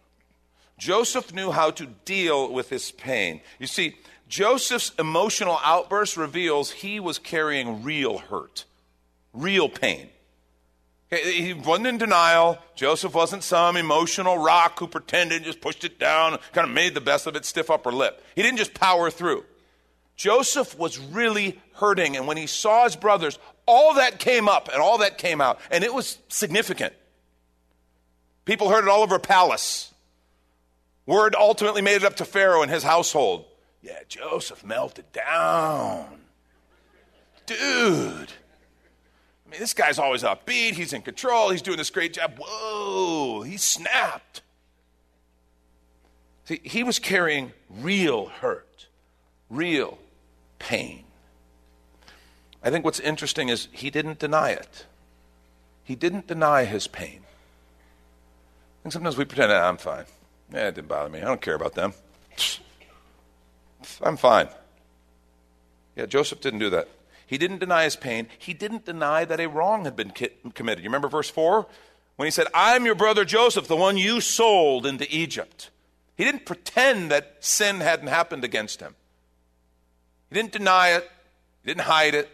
Joseph 0.79 1.33
knew 1.33 1.51
how 1.51 1.71
to 1.73 1.87
deal 2.05 2.53
with 2.53 2.71
his 2.71 2.91
pain. 2.93 3.41
You 3.59 3.67
see, 3.67 3.97
Joseph's 4.29 4.93
emotional 4.99 5.59
outburst 5.63 6.17
reveals 6.17 6.71
he 6.71 6.99
was 7.01 7.19
carrying 7.19 7.83
real 7.83 8.19
hurt, 8.19 8.65
real 9.33 9.69
pain. 9.69 10.09
He 11.11 11.53
wasn't 11.53 11.87
in 11.87 11.99
denial. 11.99 12.59
Joseph 12.75 13.15
wasn't 13.15 13.45
some 13.45 13.77
emotional 13.77 14.39
rock 14.39 14.79
who 14.81 14.89
pretended, 14.89 15.45
just 15.45 15.61
pushed 15.61 15.85
it 15.85 16.01
down, 16.01 16.39
kind 16.53 16.67
of 16.67 16.75
made 16.75 16.95
the 16.95 17.01
best 17.01 17.27
of 17.27 17.37
it, 17.37 17.45
stiff 17.45 17.71
upper 17.71 17.93
lip. 17.93 18.25
He 18.35 18.43
didn't 18.43 18.59
just 18.59 18.75
power 18.75 19.11
through. 19.11 19.45
Joseph 20.17 20.79
was 20.79 20.99
really 20.99 21.61
hurting, 21.75 22.17
and 22.17 22.27
when 22.27 22.37
he 22.37 22.47
saw 22.47 22.85
his 22.85 22.97
brothers, 22.97 23.39
all 23.67 23.95
that 23.95 24.19
came 24.19 24.49
up 24.49 24.69
and 24.73 24.81
all 24.81 24.99
that 24.99 25.19
came 25.19 25.41
out, 25.41 25.61
and 25.71 25.85
it 25.85 25.93
was 25.93 26.19
significant. 26.29 26.95
People 28.45 28.69
heard 28.69 28.85
it 28.85 28.91
all 28.91 29.03
over 29.03 29.19
palace. 29.19 29.93
Word 31.07 31.35
ultimately 31.35 31.83
made 31.83 31.97
it 31.97 32.05
up 32.05 32.17
to 32.17 32.25
Pharaoh 32.25 32.63
and 32.63 32.71
his 32.71 32.83
household. 32.83 33.45
Yeah, 33.83 34.01
Joseph 34.09 34.65
melted 34.65 35.13
down. 35.13 36.21
Dude. 37.47 38.33
I 39.47 39.51
mean, 39.51 39.61
this 39.61 39.75
guy's 39.75 39.99
always 39.99 40.23
upbeat. 40.23 40.73
He's 40.73 40.93
in 40.93 41.03
control. 41.03 41.51
He's 41.51 41.63
doing 41.63 41.77
this 41.77 41.91
great 41.91 42.15
job. 42.15 42.39
Whoa, 42.39 43.43
he 43.43 43.57
snapped. 43.59 44.41
See, 46.47 46.61
he 46.63 46.83
was 46.83 46.99
carrying 46.99 47.53
real 47.71 48.27
hurt, 48.27 48.89
real 49.51 49.99
pain. 50.59 51.05
I 52.63 52.71
think 52.71 52.85
what's 52.85 53.01
interesting 53.01 53.51
is 53.51 53.69
he 53.73 53.91
didn't 53.91 54.19
deny 54.19 54.51
it. 54.51 54.87
He 55.83 55.95
didn't 55.95 56.27
deny 56.27 56.65
his 56.65 56.87
pain. 56.87 57.24
And 58.85 58.93
sometimes 58.93 59.17
we 59.17 59.25
pretend, 59.25 59.51
ah, 59.51 59.69
I'm 59.69 59.79
fine. 59.79 60.05
Yeah, 60.53 60.69
it 60.69 60.75
didn't 60.75 60.89
bother 60.89 61.09
me. 61.09 61.21
I 61.21 61.25
don't 61.25 61.41
care 61.41 61.55
about 61.55 61.75
them. 61.75 61.95
I'm 64.03 64.17
fine. 64.17 64.49
Yeah, 65.97 66.07
Joseph 66.07 66.41
didn't 66.41 66.61
do 66.61 66.71
that. 66.71 66.89
He 67.27 67.39
didn't 67.39 67.59
deny 67.59 67.85
his 67.85 67.97
pain. 67.97 68.29
He 68.39 68.53
didn't 68.53 68.85
deny 68.85 69.25
that 69.25 69.41
a 69.41 69.49
wrong 69.49 69.85
had 69.85 69.97
been 69.97 70.11
committed. 70.11 70.85
You 70.85 70.91
remember 70.91 71.09
verse 71.09 71.31
4? 71.31 71.67
When 72.17 72.27
he 72.27 72.31
said, 72.31 72.47
I'm 72.55 72.85
your 72.85 72.95
brother 72.95 73.25
Joseph, 73.25 73.67
the 73.67 73.77
one 73.77 73.97
you 73.97 74.21
sold 74.21 74.87
into 74.87 75.07
Egypt. 75.11 75.71
He 76.17 76.25
didn't 76.25 76.45
pretend 76.45 77.11
that 77.11 77.39
sin 77.41 77.81
hadn't 77.81 78.07
happened 78.09 78.45
against 78.45 78.81
him. 78.81 78.95
He 80.29 80.35
didn't 80.35 80.53
deny 80.53 80.91
it, 80.91 81.11
he 81.63 81.71
didn't 81.71 81.83
hide 81.83 82.15
it. 82.15 82.31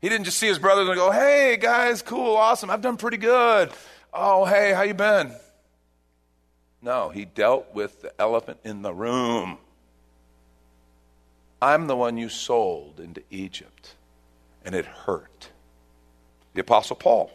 He 0.00 0.08
didn't 0.08 0.24
just 0.24 0.38
see 0.38 0.46
his 0.46 0.58
brothers 0.58 0.88
and 0.88 0.96
go, 0.96 1.10
"Hey 1.10 1.56
guys, 1.56 2.02
cool, 2.02 2.36
awesome. 2.36 2.70
I've 2.70 2.82
done 2.82 2.96
pretty 2.96 3.16
good. 3.16 3.72
Oh, 4.12 4.44
hey, 4.44 4.72
how 4.72 4.82
you 4.82 4.94
been?" 4.94 5.34
No, 6.86 7.08
he 7.08 7.24
dealt 7.24 7.74
with 7.74 8.00
the 8.02 8.12
elephant 8.16 8.60
in 8.62 8.82
the 8.82 8.94
room. 8.94 9.58
I'm 11.60 11.88
the 11.88 11.96
one 11.96 12.16
you 12.16 12.28
sold 12.28 13.00
into 13.00 13.24
Egypt, 13.28 13.96
and 14.64 14.72
it 14.72 14.86
hurt. 14.86 15.50
The 16.54 16.60
Apostle 16.60 16.94
Paul. 16.94 17.32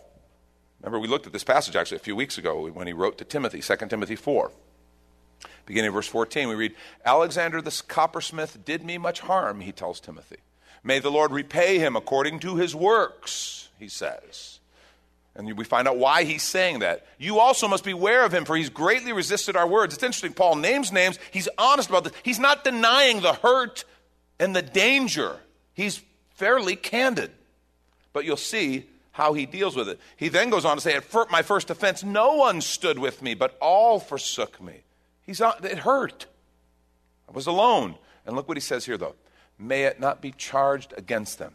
Remember, 0.79 0.99
we 0.99 1.09
looked 1.09 1.27
at 1.27 1.33
this 1.33 1.43
passage 1.43 1.75
actually 1.75 1.97
a 1.97 1.99
few 1.99 2.15
weeks 2.15 2.37
ago 2.37 2.65
when 2.69 2.87
he 2.87 2.93
wrote 2.93 3.17
to 3.17 3.25
Timothy, 3.25 3.59
2 3.59 3.75
Timothy 3.89 4.15
4. 4.15 4.53
Beginning 5.65 5.89
of 5.89 5.95
verse 5.95 6.07
14, 6.07 6.47
we 6.47 6.55
read, 6.55 6.75
Alexander 7.03 7.61
the 7.61 7.83
coppersmith 7.89 8.63
did 8.63 8.85
me 8.85 8.97
much 8.97 9.19
harm, 9.19 9.59
he 9.59 9.73
tells 9.73 9.99
Timothy. 9.99 10.37
May 10.81 10.99
the 10.99 11.11
Lord 11.11 11.31
repay 11.33 11.77
him 11.77 11.97
according 11.97 12.39
to 12.39 12.55
his 12.55 12.73
works, 12.73 13.67
he 13.77 13.89
says. 13.89 14.60
And 15.35 15.57
we 15.57 15.63
find 15.63 15.87
out 15.87 15.97
why 15.97 16.23
he's 16.23 16.43
saying 16.43 16.79
that. 16.79 17.05
You 17.17 17.39
also 17.39 17.67
must 17.67 17.83
beware 17.83 18.25
of 18.25 18.33
him, 18.33 18.43
for 18.43 18.57
he's 18.57 18.69
greatly 18.69 19.13
resisted 19.13 19.55
our 19.55 19.67
words. 19.67 19.93
It's 19.93 20.03
interesting. 20.03 20.33
Paul 20.33 20.57
names 20.57 20.91
names. 20.91 21.19
He's 21.31 21.47
honest 21.57 21.89
about 21.89 22.03
this. 22.03 22.13
He's 22.23 22.39
not 22.39 22.63
denying 22.63 23.21
the 23.21 23.33
hurt 23.33 23.85
and 24.39 24.55
the 24.55 24.61
danger. 24.61 25.37
He's 25.73 26.01
fairly 26.35 26.75
candid. 26.75 27.31
But 28.11 28.25
you'll 28.25 28.35
see 28.35 28.87
how 29.13 29.33
he 29.33 29.45
deals 29.45 29.75
with 29.75 29.87
it. 29.87 29.99
He 30.17 30.27
then 30.27 30.49
goes 30.49 30.65
on 30.65 30.77
to 30.77 30.81
say, 30.81 30.95
At 30.95 31.05
my 31.31 31.41
first 31.41 31.69
offense, 31.69 32.03
no 32.03 32.35
one 32.35 32.59
stood 32.59 32.99
with 32.99 33.21
me, 33.21 33.33
but 33.33 33.57
all 33.61 33.99
forsook 33.99 34.61
me. 34.61 34.81
He's, 35.21 35.39
on, 35.39 35.53
it 35.63 35.79
hurt. 35.79 36.25
I 37.29 37.31
was 37.31 37.47
alone. 37.47 37.95
And 38.25 38.35
look 38.35 38.47
what 38.47 38.57
he 38.57 38.61
says 38.61 38.85
here, 38.85 38.97
though. 38.97 39.15
May 39.57 39.83
it 39.83 39.99
not 39.99 40.21
be 40.21 40.31
charged 40.31 40.93
against 40.97 41.39
them. 41.39 41.53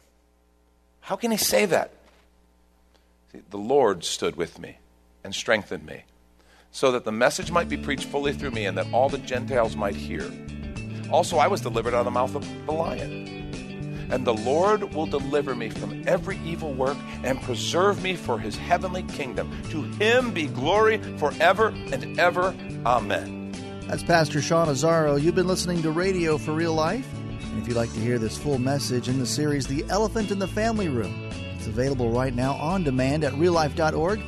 How 1.00 1.16
can 1.16 1.30
he 1.30 1.36
say 1.36 1.66
that? 1.66 1.92
The 3.50 3.58
Lord 3.58 4.04
stood 4.04 4.36
with 4.36 4.58
me 4.58 4.78
and 5.24 5.34
strengthened 5.34 5.84
me, 5.84 6.04
so 6.70 6.92
that 6.92 7.04
the 7.04 7.12
message 7.12 7.50
might 7.50 7.68
be 7.68 7.76
preached 7.76 8.06
fully 8.06 8.32
through 8.32 8.52
me 8.52 8.66
and 8.66 8.76
that 8.78 8.92
all 8.92 9.08
the 9.08 9.18
Gentiles 9.18 9.76
might 9.76 9.96
hear. 9.96 10.30
Also, 11.10 11.38
I 11.38 11.46
was 11.46 11.60
delivered 11.60 11.94
out 11.94 12.00
of 12.00 12.04
the 12.04 12.10
mouth 12.10 12.34
of 12.34 12.66
the 12.66 12.72
lion. 12.72 14.08
And 14.10 14.24
the 14.24 14.34
Lord 14.34 14.94
will 14.94 15.06
deliver 15.06 15.54
me 15.56 15.68
from 15.68 16.04
every 16.06 16.38
evil 16.44 16.72
work 16.72 16.96
and 17.24 17.42
preserve 17.42 18.02
me 18.02 18.14
for 18.14 18.38
his 18.38 18.56
heavenly 18.56 19.02
kingdom. 19.04 19.50
To 19.70 19.82
him 19.82 20.32
be 20.32 20.46
glory 20.46 20.98
forever 21.18 21.68
and 21.68 22.18
ever. 22.18 22.54
Amen. 22.84 23.52
That's 23.88 24.04
Pastor 24.04 24.40
Sean 24.40 24.68
Azzaro. 24.68 25.20
You've 25.20 25.34
been 25.34 25.48
listening 25.48 25.82
to 25.82 25.90
Radio 25.90 26.38
for 26.38 26.52
Real 26.52 26.74
Life. 26.74 27.12
And 27.14 27.60
if 27.60 27.66
you'd 27.66 27.76
like 27.76 27.92
to 27.94 28.00
hear 28.00 28.18
this 28.18 28.36
full 28.36 28.58
message 28.58 29.08
in 29.08 29.18
the 29.18 29.26
series, 29.26 29.66
The 29.66 29.84
Elephant 29.88 30.30
in 30.30 30.38
the 30.38 30.48
Family 30.48 30.88
Room, 30.88 31.25
it's 31.66 31.76
available 31.76 32.10
right 32.10 32.34
now 32.34 32.54
on 32.54 32.84
demand 32.84 33.24
at 33.24 33.32
reallife.org. 33.32 34.22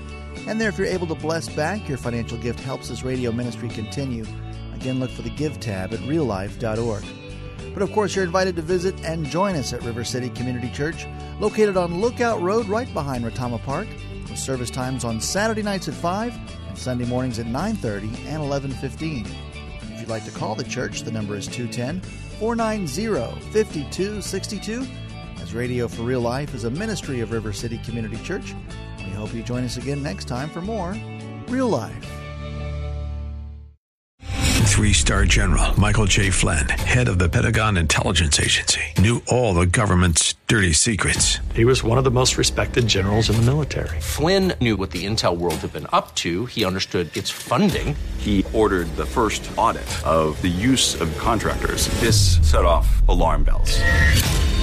And 0.49 0.61
there, 0.61 0.69
if 0.69 0.79
you're 0.79 0.89
able 0.89 1.07
to 1.07 1.15
bless 1.15 1.49
back, 1.49 1.89
your 1.89 1.99
financial 1.99 2.37
gift 2.39 2.59
helps 2.61 2.89
this 2.89 3.05
radio 3.05 3.31
ministry 3.31 3.69
continue. 3.69 4.25
Again, 4.75 4.99
look 4.99 5.11
for 5.11 5.23
the 5.23 5.31
Give 5.31 5.59
tab 5.61 5.93
at 5.93 6.01
reallife.org. 6.01 7.05
But 7.73 7.83
of 7.83 7.93
course, 7.93 8.17
you're 8.17 8.25
invited 8.25 8.57
to 8.57 8.63
visit 8.63 9.01
and 9.05 9.25
join 9.25 9.55
us 9.55 9.73
at 9.73 9.85
River 9.85 10.03
City 10.03 10.31
Community 10.31 10.71
Church, 10.71 11.07
located 11.39 11.77
on 11.77 12.01
Lookout 12.01 12.41
Road 12.41 12.67
right 12.67 12.93
behind 12.93 13.25
Retama 13.25 13.63
Park, 13.63 13.87
with 14.29 14.39
service 14.39 14.71
times 14.71 15.05
on 15.05 15.21
Saturday 15.21 15.63
nights 15.63 15.87
at 15.87 15.95
5 15.95 16.35
and 16.69 16.77
Sunday 16.77 17.05
mornings 17.05 17.39
at 17.39 17.47
9.30 17.47 18.03
and 18.27 18.43
11.15. 18.43 19.27
If 19.93 20.01
you'd 20.01 20.09
like 20.09 20.25
to 20.25 20.33
call 20.33 20.57
the 20.57 20.65
church, 20.65 21.03
the 21.03 21.13
number 21.13 21.37
is 21.37 21.47
210 21.47 22.01
490 22.41 23.41
5262. 23.53 25.08
As 25.49 25.55
Radio 25.55 25.89
for 25.89 26.03
Real 26.03 26.21
Life 26.21 26.55
is 26.55 26.65
a 26.65 26.71
ministry 26.71 27.21
of 27.21 27.33
River 27.33 27.55
City 27.55 27.79
Community 27.79 28.23
Church, 28.23 28.55
we 28.99 29.05
hope 29.05 29.33
you 29.33 29.43
join 29.43 29.65
us 29.65 29.79
again 29.79 30.03
next 30.03 30.27
time 30.27 30.51
for 30.51 30.61
more 30.61 30.95
Real 31.49 31.71
Life. 31.71 32.07
Three 34.67 34.93
star 34.93 35.25
general 35.25 35.81
Michael 35.81 36.05
J. 36.05 36.29
Flynn, 36.29 36.69
head 36.69 37.09
of 37.09 37.19
the 37.19 37.31
Pentagon 37.31 37.79
Intelligence 37.79 38.39
Agency, 38.39 38.83
knew 38.99 39.23
all 39.29 39.55
the 39.55 39.65
government's 39.65 40.35
dirty 40.49 40.75
secrets. 40.75 41.39
He 41.55 41.65
was 41.65 41.83
one 41.83 41.97
of 41.97 42.05
the 42.05 42.11
most 42.11 42.37
respected 42.37 42.87
generals 42.87 43.31
in 43.31 43.37
the 43.37 43.43
military. 43.43 43.99
Flynn 44.01 44.53
knew 44.61 44.77
what 44.77 44.91
the 44.91 45.07
intel 45.07 45.39
world 45.39 45.57
had 45.57 45.73
been 45.73 45.87
up 45.95 46.15
to, 46.17 46.45
he 46.45 46.67
understood 46.67 47.17
its 47.17 47.31
funding. 47.31 47.97
He 48.19 48.45
ordered 48.53 48.95
the 48.99 49.07
first 49.07 49.51
audit 49.57 49.89
of 50.07 50.41
the 50.43 50.49
use 50.49 51.01
of 51.01 51.09
contractors. 51.17 51.89
This 52.01 52.37
set 52.49 52.67
off 52.67 52.87
alarm 53.09 53.45
bells. 53.45 53.81